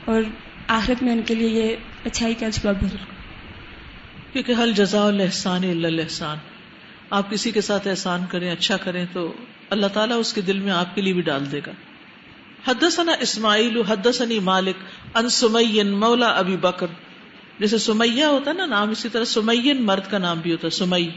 اور 0.06 0.21
آخرت 0.67 1.04
میں 1.04 1.13
ان 1.13 1.21
کے 1.25 1.36
لیے 1.36 1.49
یہ 1.49 1.75
اچھائی 2.06 2.34
کا 2.34 2.45
اسباب 2.45 2.75
بن 2.82 2.88
کیونکہ 4.34 4.54
حل 4.63 4.71
جزا 4.71 5.08
الحسان 5.08 5.86
الحسان 5.86 6.38
آپ 7.10 7.32
کسی 7.32 7.52
کے 7.52 7.62
ساتھ 7.62 7.88
احسان 7.88 8.21
کریں 8.30 8.52
اچھا 8.52 8.78
کریں، 8.78 9.06
تو 9.13 9.34
اللہ 9.69 9.88
تعالیٰ 9.88 10.19
اس 10.19 10.34
کے 10.34 10.41
دل 10.41 10.60
میں 10.60 10.71
آپ 10.71 10.95
کے 10.95 11.02
لیے 11.02 11.13
بھی 11.13 11.21
ڈال 11.21 11.52
دے 11.52 11.60
گا۔ 11.67 11.71
حدثنا 12.67 13.12
اسماعیل 13.19 13.82
حدثني 13.82 14.39
مالک 14.39 14.76
ان 15.15 15.30
سمین، 15.30 15.91
مولا 15.91 16.28
ابی 16.28 16.58
بکر۔ 16.58 16.88
جیسے 17.60 17.78
سمیہ 17.78 18.26
ہوتا 18.26 18.52
ہے 18.52 18.56
نا، 18.56 18.65
نام 18.65 18.89
اسی 18.89 19.10
طرح 19.10 19.24
سمین 19.24 19.86
مرد 19.86 20.12
کا 20.12 20.17
نام 20.17 20.39
بھی 20.39 20.52
ہوتا 20.52 20.65
ہے 20.65 20.69
سمئی 20.69 21.10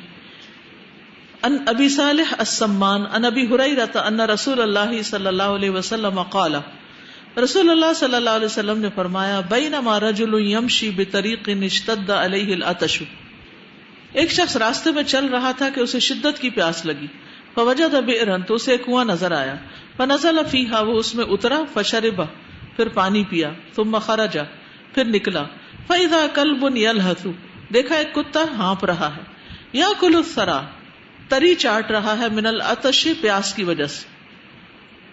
ان 1.43 1.57
ابی 1.67 1.89
صالح 1.89 2.35
السمان 2.39 3.03
ان 3.13 3.25
ابی 3.25 3.47
حریرہ 3.47 3.99
ان 3.99 4.21
رسول 4.21 4.61
اللہ 4.61 5.03
صلی 5.03 5.27
اللہ 5.27 5.43
علیہ 5.43 5.71
وسلم 5.71 6.23
قال۔ 6.23 6.55
رسول 7.45 7.71
اللہ 7.71 7.93
صلی 7.97 8.15
اللہ 8.15 8.31
علیہ 8.31 8.47
وسلم 8.47 8.79
نے 8.79 8.89
فرمایا، 8.95 9.41
بینما 9.41 10.01
رجل 10.01 10.35
یمشی 10.35 10.91
بطریق 10.91 11.49
اشتد 11.63 12.11
علیہ 12.11 12.55
العطش 12.55 13.03
ایک 14.13 14.31
شخص 14.31 14.57
راستے 14.57 14.91
میں 14.91 15.03
چل 15.03 15.25
رہا 15.25 15.53
تھا 15.53 15.69
کہ 15.75 15.81
اسے 15.81 16.01
شدت 16.01 16.41
کی 16.41 16.51
پیاس 16.51 16.87
لگی۔ 16.87 17.07
فوجد 17.55 17.95
بئرن 17.95 18.43
تو 18.43 18.55
اسے 18.55 18.77
کنواں 18.77 19.05
نظر 19.05 19.33
آیا۔ 19.33 19.55
فنزل 19.97 20.39
فیہا، 20.51 20.81
وہ 20.81 20.99
اس 20.99 21.15
میں 21.15 21.25
اترا، 21.25 21.61
فشربا، 21.75 22.25
پھر 22.77 22.89
پانی 22.89 23.25
پیا، 23.25 23.51
ثم 23.77 23.99
خرجا، 23.99 24.43
پھر 24.95 25.05
نکلا۔ 25.05 25.45
فاذا 25.87 26.27
کلب 26.35 26.77
یلہث 26.77 27.27
دیکھا 27.75 27.95
ایک 27.95 28.15
کتا 28.15 28.41
ہانپ 28.59 28.85
رہا 28.85 29.17
ہے۔ 29.17 29.23
یا 29.73 29.87
کل 30.01 30.15
الثرا، 30.17 30.63
تری 31.29 31.55
چاٹ 31.55 31.91
رہا 31.91 32.19
ہے 32.19 32.29
من 32.29 32.47
العطش 32.47 33.09
پیاس 33.21 33.55
کی 33.55 33.65
وجہ 33.65 33.87
سے۔ 33.87 34.07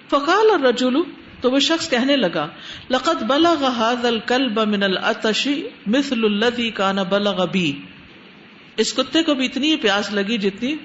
فقال 0.09 0.51
الرجل، 0.53 0.93
تو 1.41 1.51
وہ 1.51 1.59
شخص 1.59 1.89
کہنے 1.89 2.15
لگا، 2.15 2.47
لقد 2.89 3.21
بلغ 3.21 3.63
هذا 3.63 4.07
الكلب 4.07 4.59
من 4.59 4.83
العطش 4.83 5.47
مثل 5.87 6.25
الذي 6.25 6.69
كان 6.69 6.95
بلغ 7.09 7.45
بي۔ 7.51 7.73
اس 8.77 8.93
کتے 8.93 9.23
کو 9.23 9.33
بھی 9.33 9.45
اتنی 9.45 9.75
پیاس 9.75 10.11
لگی 10.11 10.37
جتنی 10.37 10.75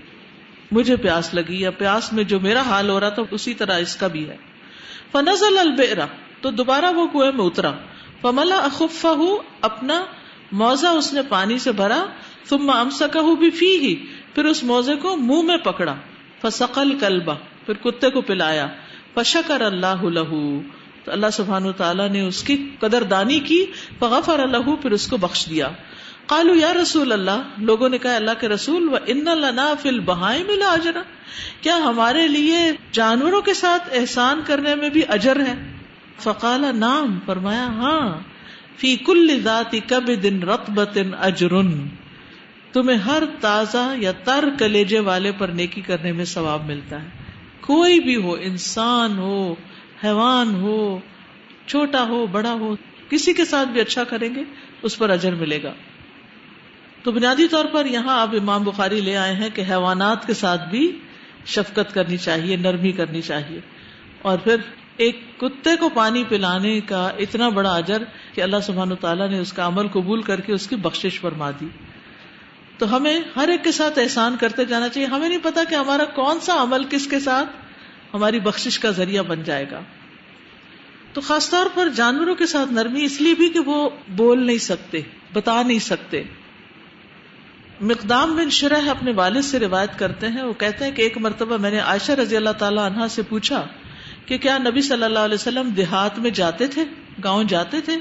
مجھے 0.75 0.97
پیاس 0.97 1.35
لگی 1.35 1.61
یا 1.61 1.71
پیاس 1.71 2.13
میں 2.13 2.25
جو 2.25 2.41
میرا 2.41 2.61
حال 2.61 2.91
ہو 2.91 3.01
رہا 3.01 3.09
تھا 3.09 3.23
اسی 3.31 3.55
طرح 3.55 3.79
اس 3.79 3.97
کا 3.97 4.07
بھی 4.07 4.29
ہے۔ 4.29 4.37
فنزل 5.13 5.59
البئر، 5.59 5.99
تو 6.41 6.51
دوبارہ 6.51 6.85
وہ 6.85 7.07
کنویں 7.07 7.33
میں 7.33 7.45
اترا۔ 7.45 7.73
فملا 8.21 8.57
اخفا 8.57 9.15
اپنا 9.61 10.05
موزہ 10.53 10.87
اس 10.87 11.13
نے 11.13 11.21
پانی 11.29 11.59
سے 11.59 11.73
بھرا۔ 11.73 12.05
ثم 12.49 12.71
امسکہ 12.71 13.35
بھی 13.35 13.51
فی 13.51 13.79
ہی 13.79 14.07
پھر 14.35 14.45
اس 14.45 14.65
موزے 14.65 14.97
کو 14.97 15.17
منہ 15.17 15.43
میں 15.43 15.57
پکڑا۔ 15.57 15.95
فسقل 16.43 16.99
کلبا 16.99 17.35
پھر 17.67 17.75
کتے 17.75 18.11
کو 18.11 18.21
پلایا۔ 18.21 18.67
فشکر 19.15 19.61
اللہ 19.61 20.03
لہو 20.03 20.61
تو 21.05 21.13
اللہ 21.13 21.27
سبحانہ 21.33 21.71
تعالیٰ 21.77 22.09
نے 22.09 22.21
اس 22.21 22.43
کی 22.43 22.71
قدر 22.81 23.03
دانی 23.03 23.41
کی۔ 23.41 23.67
فغفر 23.99 24.39
اللہ 24.39 24.77
پھر 24.83 24.91
اس 24.91 25.07
کو 25.07 25.17
بخش 25.17 25.47
دیا۔ 25.51 25.71
قالو 26.27 26.55
یا 26.55 26.73
رسول 26.83 27.13
اللہ، 27.13 27.43
لوگوں 27.59 27.89
نے 27.89 27.99
کہا، 27.99 28.17
اللہ 28.17 28.31
کے 28.41 28.49
رسول، 28.49 28.89
و 28.89 28.97
ان 29.07 29.25
لنا 29.25 29.75
فل 29.75 30.01
بہائے 30.01 30.45
ملا 30.45 30.73
اجرا 30.73 31.03
کیا 31.61 31.77
ہمارے 31.77 32.29
لیے 32.29 32.59
جانوروں 32.93 33.43
کے 33.43 33.55
ساتھ 33.55 33.89
احسان 33.93 34.41
کرنے 34.47 34.75
میں 34.75 34.89
بھی 34.89 35.03
اجر 35.09 35.41
ہے؟ 35.41 35.73
فقال 36.19 36.65
نام 36.75 37.19
فرمایا 37.27 37.67
ہاں۔ 37.67 38.19
فی 38.77 38.97
کل 38.97 39.41
ذاتی 39.45 39.81
کب 39.81 40.23
دن 40.23 40.43
رقبت 40.43 40.99
اجرن۔ 41.21 41.89
تمہیں 42.73 42.97
ہر 42.97 43.23
تازہ 43.41 43.95
یا 43.97 44.13
تر 44.13 44.45
کلیجے 44.59 44.99
والے 44.99 45.33
پر 45.39 45.49
نیکی 45.49 45.81
کرنے 45.81 46.13
میں 46.13 46.25
ثواب 46.25 46.67
ملتا 46.67 47.03
ہے۔ 47.03 47.09
کوئی 47.61 48.01
بھی 48.01 48.17
ہو، 48.17 48.37
انسان 48.41 49.19
ہو، 49.19 49.55
حیوان 50.05 50.55
ہو، 50.55 50.99
چھوٹا 51.67 52.05
ہو، 52.09 52.27
بڑا 52.27 52.53
ہو، 52.53 52.77
کسی 53.09 53.33
کے 53.33 53.45
ساتھ 53.45 53.69
بھی 53.69 53.81
اچھا 53.81 54.05
کریں 54.05 54.35
گے، 54.35 54.43
اس 54.83 54.99
پر 54.99 55.11
اجر 55.11 55.35
ملے 55.35 55.63
گا۔ 55.63 55.73
تو 57.05 57.13
بنیادی 57.13 57.49
طور 57.49 57.65
پر 57.65 57.87
یہاں 57.87 58.21
آپ 58.21 58.29
امام 58.33 58.63
بخاری 58.63 59.01
لے 59.01 59.17
آئے 59.17 59.35
ہیں 59.35 59.49
کہ 59.55 59.61
حیوانات 59.61 60.27
کے 60.27 60.35
ساتھ 60.35 60.69
بھی 60.69 60.99
شفقت 61.47 61.95
کرنی 61.95 62.17
چاہیے، 62.17 62.57
نرمی 62.57 62.93
کرنی 62.93 63.23
چاہیے۔ 63.23 63.61
اور 64.23 64.39
پھر 64.39 64.57
ایک 64.97 65.41
کتے 65.41 65.77
کو 65.77 65.89
پانی 65.89 66.25
پلانے 66.29 66.81
کا 66.81 67.09
اتنا 67.19 67.49
بڑا 67.49 67.77
اجر 67.77 68.03
کہ 68.35 68.41
اللہ 68.41 68.57
سبحان 68.63 68.97
تعالیٰ 69.01 69.29
نے 69.29 69.39
اس 69.39 69.53
کا 69.53 69.67
عمل 69.67 69.89
قبول 69.89 70.23
کر 70.23 70.41
کے 70.41 70.53
اس 70.53 70.67
کی 70.67 70.77
بخشش 70.77 71.21
فرما 71.21 71.51
دی۔ 71.51 71.67
تو 72.79 72.97
ہمیں 72.97 73.21
ہر 73.37 73.49
ایک 73.49 73.65
کے 73.65 73.73
ساتھ 73.73 73.99
احسان 73.99 74.37
کرتے 74.41 74.65
جانا 74.65 74.89
چاہیے۔ 74.89 75.09
ہمیں 75.09 75.29
نہیں 75.29 75.39
پتا 75.43 75.65
کہ 75.71 75.75
ہمارا 75.75 76.05
کون 76.05 76.41
سا 76.41 76.63
عمل 76.63 76.85
کس 76.91 77.07
کے 77.07 77.21
ساتھ 77.21 77.49
ہماری 78.15 78.41
بخشش 78.41 78.79
کا 78.79 78.91
ذریعہ 78.91 79.23
بن 79.23 79.43
جائے 79.43 79.67
گا۔ 79.71 79.81
تو 81.13 81.21
خاص 81.21 81.51
طور 81.51 81.67
پر 81.75 81.89
جانوروں 81.89 82.35
کے 82.35 82.47
ساتھ 82.47 82.73
نرمی 82.73 83.05
اس 83.05 83.21
لیے 83.21 83.35
بھی 83.35 83.49
کہ 83.49 83.59
وہ 83.59 83.91
بول 84.09 84.47
نہیں 84.47 84.59
سکتے، 84.59 85.01
بتا 85.33 85.63
نہیں 85.63 85.79
سکتے۔ 85.79 86.23
مقدام 87.81 88.37
بن 88.37 88.51
شرح 88.51 88.91
اپنے 88.91 89.13
والد 89.13 89.43
سے 89.43 89.59
روایت 89.59 89.99
کرتے 89.99 90.29
ہیں۔ 90.29 90.43
وہ 90.43 90.53
کہتے 90.53 90.85
ہیں 90.85 90.93
کہ 90.93 91.03
ایک 91.03 91.19
مرتبہ 91.19 91.57
میں 91.57 91.71
نے 91.71 91.79
عائشہ 91.79 92.13
رضی 92.13 92.37
اللہ 92.37 92.51
تعالیٰ 92.51 92.85
عنہ 92.85 93.07
سے 93.11 93.23
پوچھا 93.23 93.67
کہ 94.27 94.39
کیا 94.39 94.59
نبی 94.59 94.83
صلی 94.83 95.03
اللہ 95.03 95.19
علیہ 95.19 95.35
وسلم 95.35 95.69
دیہات 95.69 96.19
میں 96.19 96.31
جاتے 96.31 96.67
تھے؟ 96.67 96.85
گاؤں 97.25 97.45
جاتے 97.45 97.81
تھے؟ 97.81 97.95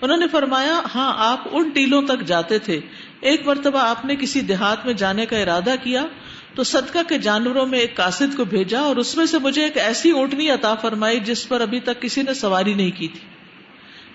انہوں 0.00 0.16
نے 0.16 0.28
فرمایا 0.28 0.80
ہاں 0.94 1.12
آپ 1.16 1.48
ان 1.52 1.68
ٹیلوں 1.68 2.02
تک 2.02 2.20
جاتے 2.20 2.58
تھے۔ 2.58 2.80
ایک 3.20 3.46
مرتبہ 3.46 3.78
آپ 3.78 4.04
نے 4.04 4.16
کسی 4.16 4.40
دیہات 4.40 4.86
میں 4.86 4.94
جانے 4.94 5.26
کا 5.26 5.38
ارادہ 5.38 5.74
کیا 5.82 6.06
تو 6.54 6.62
صدقہ 6.62 6.98
کے 7.08 7.18
جانوروں 7.18 7.66
میں 7.66 7.78
ایک 7.78 7.96
قاصد 7.96 8.36
کو 8.36 8.44
بھیجا 8.44 8.80
اور 8.80 8.96
اس 8.96 9.16
میں 9.16 9.26
سے 9.26 9.38
مجھے 9.38 9.64
ایک 9.64 9.78
ایسی 9.78 10.10
اونٹنی 10.10 10.50
عطا 10.50 10.74
فرمائی 10.74 11.20
جس 11.20 11.48
پر 11.48 11.60
ابھی 11.60 11.80
تک 11.80 12.02
کسی 12.02 12.22
نے 12.22 12.34
سواری 12.34 12.74
نہیں 12.74 12.90
کی 12.90 13.08
تھی۔ 13.08 13.20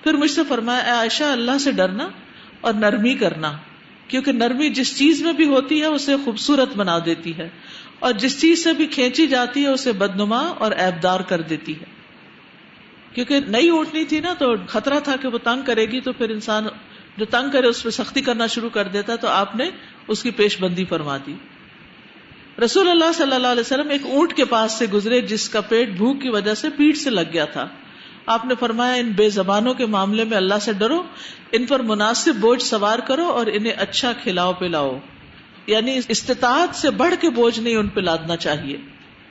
پھر 0.04 0.14
مجھ 0.14 0.32
سے 0.32 0.42
فرمایا، 0.48 0.80
اے 0.80 0.92
عائشہ، 0.92 1.24
اللہ 1.24 1.58
سے 1.58 1.72
ڈرنا 1.72 2.10
اور 2.62 2.74
نرمی 2.74 3.14
کرنا۔ 3.14 3.52
کیونکہ 4.12 4.32
نرمی 4.32 4.70
جس 4.70 4.98
چیز 4.98 5.22
میں 5.22 5.34
بھی 5.34 5.46
ہوتی 5.48 5.82
ہے 5.82 5.86
اسے 5.86 6.16
خوبصورت 6.26 6.78
بنا 6.78 7.00
دیتی 7.06 7.38
ہے 7.38 7.50
اور 8.00 8.14
جس 8.14 8.42
چیز 8.42 8.64
سے 8.64 8.74
بھی 8.74 8.88
کھینچی 8.88 9.28
جاتی 9.28 9.62
ہے 9.62 9.68
اسے 9.68 9.92
بدنما 9.92 10.40
اور 10.40 10.72
ایبدار 10.72 11.20
کر 11.20 11.42
دیتی 11.42 11.80
ہے۔ 11.80 11.86
کیونکہ 13.14 13.40
نئی 13.48 13.70
اونٹنی 13.70 14.06
تھی 14.06 14.20
نا 14.20 14.34
تو 14.34 14.56
خطرہ 14.68 15.00
تھا 15.00 15.16
کہ 15.22 15.28
وہ 15.28 15.38
تنگ 15.38 15.62
کرے 15.66 15.86
گی 15.86 16.02
تو 16.02 16.14
پھر 16.14 16.30
انسان 16.30 16.66
جو 17.18 17.26
تنگ 17.26 17.52
کرے 17.52 17.68
اس 17.68 17.84
پہ 17.84 17.90
سختی 17.90 18.22
کرنا 18.22 18.48
شروع 18.48 18.70
کر 18.70 18.88
دیتا 18.88 19.16
تو 19.16 19.28
آپ 19.28 19.56
نے 19.56 19.70
اس 20.08 20.24
کی 20.24 20.32
پیش 20.32 20.62
بندی 20.62 20.86
فرما 20.86 21.18
دی۔ 21.18 21.36
رسول 22.64 22.90
اللہ 22.90 23.12
صلی 23.14 23.36
اللہ 23.36 23.48
علیہ 23.48 23.62
وسلم 23.62 23.90
ایک 23.90 24.02
اونٹ 24.06 24.34
کے 24.34 24.46
پاس 24.46 24.72
سے 24.72 24.86
گزرے 24.94 25.22
جس 25.22 25.50
کا 25.50 25.62
پیٹ 25.62 25.90
بھوک 25.90 26.22
کی 26.22 26.30
وجہ 26.30 26.54
سے 26.54 26.70
پیٹ 26.70 26.98
سے 26.98 27.10
لگ 27.10 27.34
گیا 27.34 27.46
تھا۔ 27.46 27.68
آپ 28.26 28.46
نے 28.46 28.54
فرمایا، 28.60 28.94
ان 28.94 29.12
بے 29.12 29.30
زبانوں 29.30 29.74
کے 29.74 29.86
معاملے 29.86 30.24
میں 30.24 30.38
اللہ 30.38 30.56
سے 30.62 30.74
ڈرو، 30.74 31.04
ان 31.52 31.66
پر 31.66 31.80
مناسب 31.80 32.36
بوجھ 32.36 32.64
سوار 32.64 33.00
کرو 33.00 33.26
اور 33.26 33.46
انہیں 33.54 33.74
اچھا 33.78 34.12
کھلاؤ 34.24 34.54
پلاؤ۔ 34.54 34.98
یعنی 35.68 36.00
استطاعت 36.08 36.76
سے 36.76 36.90
بڑھ 36.90 37.14
کے 37.22 37.30
بوجھ 37.30 37.60
نہیں 37.60 37.76
ان 37.76 37.88
پہ 37.88 38.02
لادنا 38.02 38.36
چاہیے۔ 38.36 38.78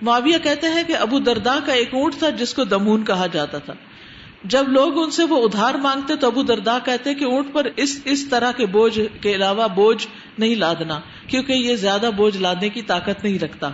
معاویہ 0.03 0.39
کہتے 0.39 0.67
ہیں 0.67 0.83
کہ 0.87 0.97
ابو 0.97 1.19
دردا 1.19 1.59
کا 1.67 1.73
ایک 1.73 1.95
اونٹ 1.95 2.15
تھا 2.15 2.31
جس 2.31 2.55
کو 2.55 2.65
دمون 2.65 3.05
کہا 3.05 3.27
جاتا 3.27 3.59
تھا۔ 3.59 3.75
جب 4.45 4.69
لوگ 4.69 5.03
ان 5.03 5.11
سے 5.11 5.25
وہ 5.25 5.45
ادھار 5.45 5.75
مانگتے 5.75 6.17
تو 6.17 6.27
ابو 6.27 6.43
دردا 6.43 6.79
کہتے 6.85 7.15
کہ 7.15 7.25
اونٹ 7.25 7.53
پر 7.53 7.69
اس 7.77 8.01
اس 8.05 8.29
طرح 8.29 8.53
کے 8.53 8.67
بوجھ 8.67 9.01
کے 9.21 9.35
علاوہ 9.35 9.69
بوجھ 9.69 10.07
نہیں 10.39 10.55
لادنا، 10.55 11.01
کیونکہ 11.27 11.53
یہ 11.53 11.77
زیادہ 11.77 12.11
بوجھ 12.17 12.37
لادنے 12.37 12.69
کی 12.69 12.83
طاقت 12.83 13.25
نہیں 13.25 13.39
رکھتا۔ 13.39 13.71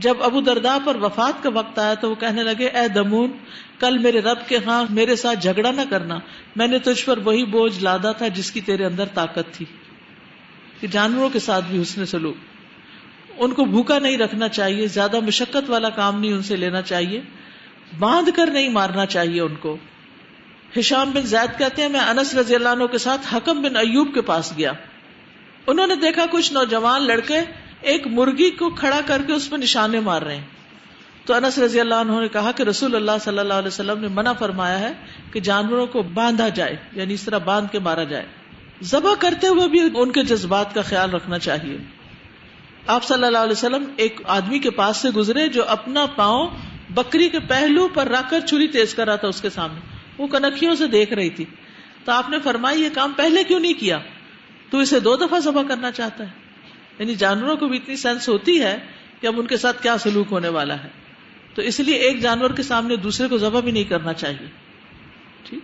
جب 0.00 0.22
ابو 0.22 0.40
دردا 0.40 0.78
پر 0.84 0.96
وفات 0.96 1.42
کا 1.42 1.50
وقت 1.54 1.78
آیا 1.78 1.94
تو 1.94 2.10
وہ 2.10 2.14
کہنے 2.14 2.42
لگے، 2.42 2.66
اے 2.66 2.88
دمون، 2.88 3.30
کل 3.78 3.98
میرے 3.98 4.20
رب 4.20 4.38
کے 4.48 4.58
ہاں 4.66 4.84
میرے 4.90 5.16
ساتھ 5.16 5.38
جھگڑا 5.38 5.70
نہ 5.70 5.80
کرنا۔ 5.90 6.18
میں 6.56 6.66
نے 6.66 6.78
تجھ 6.78 7.04
پر 7.04 7.18
وہی 7.18 7.44
بوجھ 7.44 7.84
لادا 7.84 8.12
تھا 8.12 8.28
جس 8.28 8.52
کی 8.52 8.60
تیرے 8.60 8.84
اندر 8.84 9.04
طاقت 9.14 9.52
تھی۔ 9.52 9.66
کہ 10.80 10.86
جانوروں 10.86 11.28
کے 11.28 11.38
ساتھ 11.38 11.64
بھی 11.64 11.82
حسن 11.82 12.06
سلوک۔ 12.06 12.36
ان 13.38 13.52
کو 13.52 13.64
بھوکا 13.64 13.98
نہیں 13.98 14.16
رکھنا 14.16 14.48
چاہیے، 14.48 14.86
زیادہ 14.86 15.20
مشقت 15.20 15.70
والا 15.70 15.90
کام 15.90 16.20
نہیں 16.20 16.32
ان 16.32 16.42
سے 16.42 16.56
لینا 16.56 16.82
چاہیے۔ 16.82 17.20
باندھ 17.98 18.30
کر 18.34 18.46
نہیں 18.46 18.68
مارنا 18.68 19.06
چاہیے 19.06 19.40
ان 19.40 19.54
کو۔ 19.54 19.76
ہشام 20.78 21.10
بن 21.10 21.22
زید 21.22 21.58
کہتے 21.58 21.82
ہیں، 21.82 21.88
میں 21.88 22.00
انس 22.00 22.34
رضی 22.34 22.54
اللہ 22.54 22.68
عنہ 22.68 22.84
کے 22.84 22.98
ساتھ 22.98 23.34
حکم 23.34 23.62
بن 23.62 23.76
ایوب 23.76 24.14
کے 24.14 24.20
پاس 24.20 24.52
گیا۔ 24.56 24.72
انہوں 25.66 25.86
نے 25.86 25.94
دیکھا 25.94 26.26
کچھ 26.30 26.52
نوجوان 26.52 27.02
لڑکے 27.02 27.40
ایک 27.80 28.06
مرغی 28.06 28.50
کو 28.50 28.70
کھڑا 28.70 29.00
کر 29.06 29.22
کے 29.26 29.32
اس 29.32 29.50
پہ 29.50 29.56
نشانے 29.56 30.00
مار 30.00 30.22
رہے 30.22 30.36
ہیں۔ 30.36 30.44
تو 31.24 31.34
انس 31.34 31.58
رضی 31.58 31.80
اللہ 31.80 31.94
عنہ 31.94 32.12
نے 32.20 32.28
کہا 32.28 32.52
کہ 32.52 32.62
رسول 32.62 32.96
اللہ 32.96 33.10
صلی 33.20 33.38
اللہ 33.38 33.54
علیہ 33.54 33.68
وسلم 33.68 34.00
نے 34.00 34.08
منع 34.08 34.32
فرمایا 34.32 34.80
ہے 34.80 34.92
کہ 35.32 35.40
جانوروں 35.40 35.86
کو 35.86 36.02
باندھا 36.02 36.48
جائے 36.48 36.76
یعنی 36.92 37.14
اس 37.14 37.22
طرح 37.22 37.38
باندھ 37.38 37.72
کے 37.72 37.78
مارا 37.78 38.04
جائے۔ 38.04 38.26
ذبح 38.82 39.14
کرتے 39.18 39.46
ہوئے 39.46 39.68
بھی 39.68 39.80
ان 39.94 40.12
کے 40.12 40.22
جذبات 40.22 40.74
کا 40.74 40.82
خیال 40.82 41.10
رکھنا 41.10 41.38
چاہیے۔ 41.38 41.76
آپ 42.86 43.04
صلی 43.04 43.24
اللہ 43.24 43.38
علیہ 43.38 43.52
وسلم 43.52 43.84
ایک 43.96 44.20
آدمی 44.24 44.58
کے 44.58 44.70
پاس 44.70 44.96
سے 44.96 45.10
گزرے 45.10 45.48
جو 45.48 45.68
اپنا 45.68 46.06
پاؤں 46.06 46.48
بکری 46.90 47.28
کے 47.28 47.38
پہلو 47.38 47.88
پر 47.88 48.08
رکھ 48.08 48.30
کر 48.30 48.40
چھری 48.40 48.68
تیز 48.68 48.94
کر 48.94 49.06
رہا 49.06 49.16
تھا 49.16 49.28
اس 49.28 49.40
کے 49.40 49.50
سامنے۔ 49.50 49.80
وہ 50.18 50.26
کنکھیوں 50.26 50.74
سے 50.74 50.86
دیکھ 50.86 51.12
رہی 51.12 51.30
تھی۔ 51.30 51.44
تو 52.04 52.12
آپ 52.12 52.30
نے 52.30 52.38
فرمائی 52.44 52.82
یہ 52.82 52.88
کام 52.94 53.12
پہلے 53.12 53.44
کیوں 53.44 53.60
نہیں 53.60 53.74
کیا؟ 53.74 53.98
تو 54.70 54.78
اسے 54.78 55.00
دو 55.00 55.16
دفعہ 55.16 55.38
ذبح 55.38 55.62
کرنا 55.62 55.90
چاہتا 55.90 56.24
ہے۔ 56.24 56.39
یعنی 57.00 57.14
جانوروں 57.14 57.56
کو 57.56 57.68
بھی 57.68 57.76
اتنی 57.76 57.96
سینس 57.96 58.28
ہوتی 58.28 58.62
ہے 58.62 58.78
کہ 59.20 59.26
اب 59.26 59.40
ان 59.40 59.46
کے 59.46 59.56
ساتھ 59.56 59.82
کیا 59.82 59.98
سلوک 59.98 60.26
ہونے 60.30 60.48
والا 60.48 60.84
ہے۔ 60.84 60.88
تو 61.54 61.62
اس 61.62 61.80
لیے 61.80 61.94
ایک 61.94 62.20
جانور 62.20 62.50
کے 62.50 62.62
سامنے 62.62 62.96
دوسرے 62.96 63.28
کو 63.28 63.38
ذبح 63.38 63.60
بھی 63.60 63.72
نہیں 63.72 63.84
کرنا 63.84 64.12
چاہیے۔ 64.12 64.46
ٹھیک؟ 65.44 65.60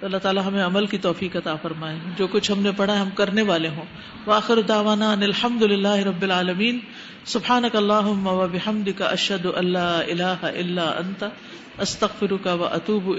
تو 0.00 0.06
اللہ 0.06 0.16
تعالیٰ 0.16 0.46
ہمیں 0.46 0.64
عمل 0.64 0.86
کی 0.86 0.98
توفیق 0.98 1.36
عطا 1.36 1.54
فرمائے۔ 1.56 1.98
جو 2.16 2.26
کچھ 2.26 2.52
ہم 2.52 2.62
نے 2.62 2.70
پڑھا 2.76 3.02
ہم 3.02 3.10
کرنے 3.10 3.42
والے 3.42 3.68
ہوں۔ 3.68 3.84
واخر 4.26 4.60
داوانا 4.60 5.12
الحمد 5.12 5.62
للہ 5.62 5.94
رب 5.94 6.22
العالمین۔ 6.22 6.78
سبحان 7.24 7.64
اللہ 7.72 8.46
بحمد 8.52 8.88
کا 8.98 9.06
اشد 9.06 9.46
اللہ 9.54 9.78
اللہ 9.78 10.44
اللہ 10.44 10.80
انت۔ 10.80 11.24
استخر 11.78 12.36
کا 12.42 12.54
و 12.54 12.64
اطوب 12.64 13.12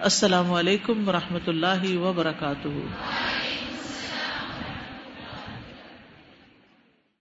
السلام 0.00 0.52
علیکم 0.52 1.08
و 1.08 1.12
رحمۃ 1.12 1.46
اللہ 1.46 1.96
وبرکاتہ۔ 1.96 2.68